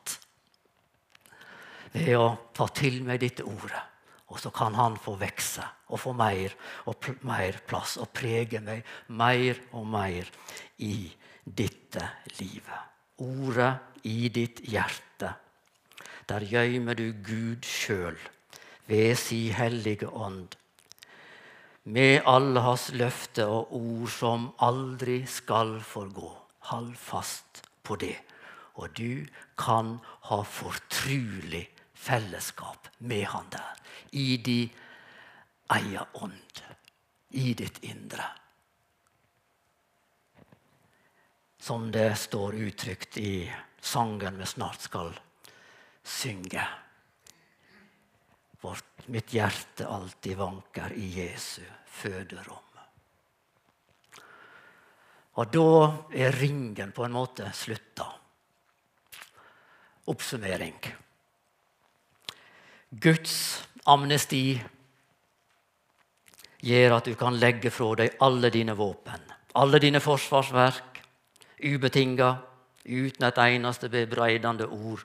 Ved 1.98 2.18
å 2.18 2.28
ta 2.54 2.68
til 2.76 3.02
meg 3.06 3.22
dette 3.24 3.46
ordet. 3.48 3.84
Og 4.28 4.40
så 4.44 4.52
kan 4.52 4.76
han 4.76 4.98
få 5.00 5.16
vokse 5.20 5.64
og 5.88 6.02
få 6.04 6.12
mer 6.18 6.52
og 6.92 7.08
mer 7.28 7.62
plass 7.68 7.96
og 8.02 8.12
prege 8.16 8.60
meg 8.60 8.84
mer 9.16 9.60
og 9.72 9.88
mer 9.88 10.28
i 10.84 11.08
dette 11.44 12.04
livet. 12.40 12.82
Ordet 13.24 14.04
i 14.04 14.28
ditt 14.30 14.60
hjerte. 14.68 15.32
Der 16.28 16.44
gjøymer 16.44 16.98
du 17.00 17.14
Gud 17.24 17.64
sjøl 17.64 18.20
ved 18.88 19.16
si 19.20 19.48
hellige 19.56 20.10
ånd. 20.12 20.58
Med 21.88 22.28
alle 22.28 22.60
hans 22.66 22.90
løfter 22.92 23.48
og 23.48 23.72
ord 23.80 24.12
som 24.12 24.50
aldri 24.60 25.22
skal 25.28 25.78
forgå. 25.80 26.34
Hold 26.68 26.94
fast 27.00 27.64
på 27.88 27.96
det, 27.96 28.18
og 28.76 28.92
du 29.00 29.24
kan 29.56 29.96
ha 30.28 30.42
fortrulig 30.44 31.64
fellesskap 31.98 32.88
med 32.98 33.26
han 33.34 33.50
der. 33.52 33.74
I 34.12 34.38
de 34.38 34.60
eier 35.74 36.06
ånd. 36.22 36.62
I 37.30 37.54
ditt 37.54 37.82
indre. 37.84 38.24
Som 41.60 41.90
det 41.92 42.14
står 42.16 42.56
uttrykt 42.56 43.18
i 43.18 43.52
sangen 43.84 44.38
vi 44.40 44.46
snart 44.46 44.82
skal 44.82 45.12
synge. 46.04 46.64
Vårt, 48.62 49.08
mitt 49.12 49.34
hjerte 49.36 49.88
alltid 49.88 50.38
vanker 50.38 50.96
i 50.96 51.10
Jesu 51.20 51.66
føderom. 51.86 52.64
Og 55.38 55.52
da 55.54 55.72
er 56.18 56.34
ringen 56.34 56.94
på 56.96 57.06
en 57.06 57.14
måte 57.14 57.52
slutta. 57.54 58.08
Oppsummering. 60.10 60.80
Guds 62.88 63.66
amnesti 63.84 64.56
gjør 66.64 66.94
at 66.96 67.10
du 67.10 67.18
kan 67.20 67.36
legge 67.36 67.68
fra 67.68 67.90
deg 68.00 68.16
alle 68.24 68.48
dine 68.48 68.78
våpen, 68.80 69.20
alle 69.60 69.82
dine 69.84 70.00
forsvarsverk, 70.00 71.02
ubetinga, 71.68 72.30
uten 72.88 73.28
et 73.28 73.44
eneste 73.44 73.92
bebreidende 73.92 74.70
ord. 74.72 75.04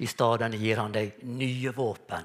I 0.00 0.08
stedet 0.08 0.54
gir 0.56 0.80
han 0.80 0.96
deg 0.96 1.20
nye 1.28 1.76
våpen 1.76 2.24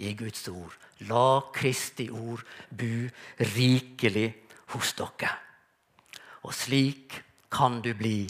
i 0.00 0.16
Guds 0.16 0.48
ord. 0.48 0.72
La 1.04 1.44
Kristi 1.52 2.08
ord 2.08 2.40
bu 2.70 3.04
rikelig 3.52 4.30
hos 4.72 4.96
dere. 4.96 5.34
Og 6.48 6.56
slik 6.56 7.20
kan 7.52 7.82
du 7.84 7.92
bli 7.92 8.22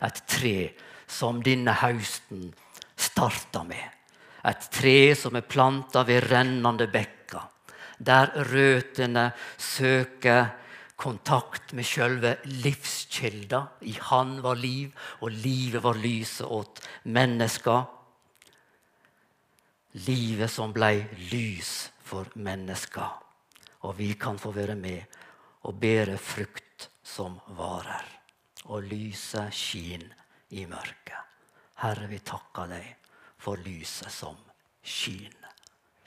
et 0.00 0.24
tre 0.26 0.72
som 1.04 1.44
denne 1.44 1.76
høsten 1.84 2.48
starta 2.96 3.60
med. 3.68 4.01
Et 4.44 4.68
tre 4.74 5.14
som 5.14 5.36
er 5.38 5.46
planta 5.46 6.02
ved 6.06 6.26
rennende 6.30 6.88
bekker, 6.90 7.44
der 8.02 8.32
røttene 8.50 9.28
søker 9.58 10.48
kontakt 10.98 11.72
med 11.74 11.86
sjølve 11.86 12.36
livskilda. 12.62 13.62
I 13.86 13.94
Han 14.10 14.40
var 14.42 14.58
liv, 14.58 14.90
og 15.20 15.30
livet 15.30 15.82
var 15.82 15.98
lyset 15.98 16.46
åt 16.46 16.82
mennesker. 17.04 17.84
Livet 20.06 20.50
som 20.50 20.72
ble 20.74 21.06
lys 21.30 21.92
for 22.02 22.30
mennesker. 22.34 23.18
Og 23.86 23.98
vi 23.98 24.12
kan 24.14 24.38
få 24.38 24.50
være 24.54 24.74
med 24.78 25.18
og 25.66 25.78
bære 25.78 26.18
frukt 26.18 26.88
som 27.02 27.38
varer. 27.58 28.06
Og 28.70 28.82
lyset 28.86 29.54
skinner 29.54 30.18
i 30.50 30.66
mørket. 30.66 31.18
Herre, 31.82 32.06
vi 32.06 32.18
takker 32.22 32.68
deg 32.70 33.01
for 33.42 33.58
lyset 33.66 34.12
som 34.12 34.38
skiner 34.82 35.50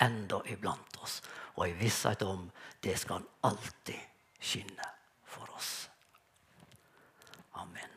enda 0.01 0.39
iblant 0.47 0.97
oss. 1.03 1.21
Og 1.55 1.69
i 1.69 1.75
visshet 1.79 2.23
om 2.23 2.47
det 2.83 2.95
skal 2.99 3.27
alltid 3.43 3.99
skinne 4.39 4.89
for 5.23 5.51
oss. 5.55 5.89
Amen. 7.59 7.91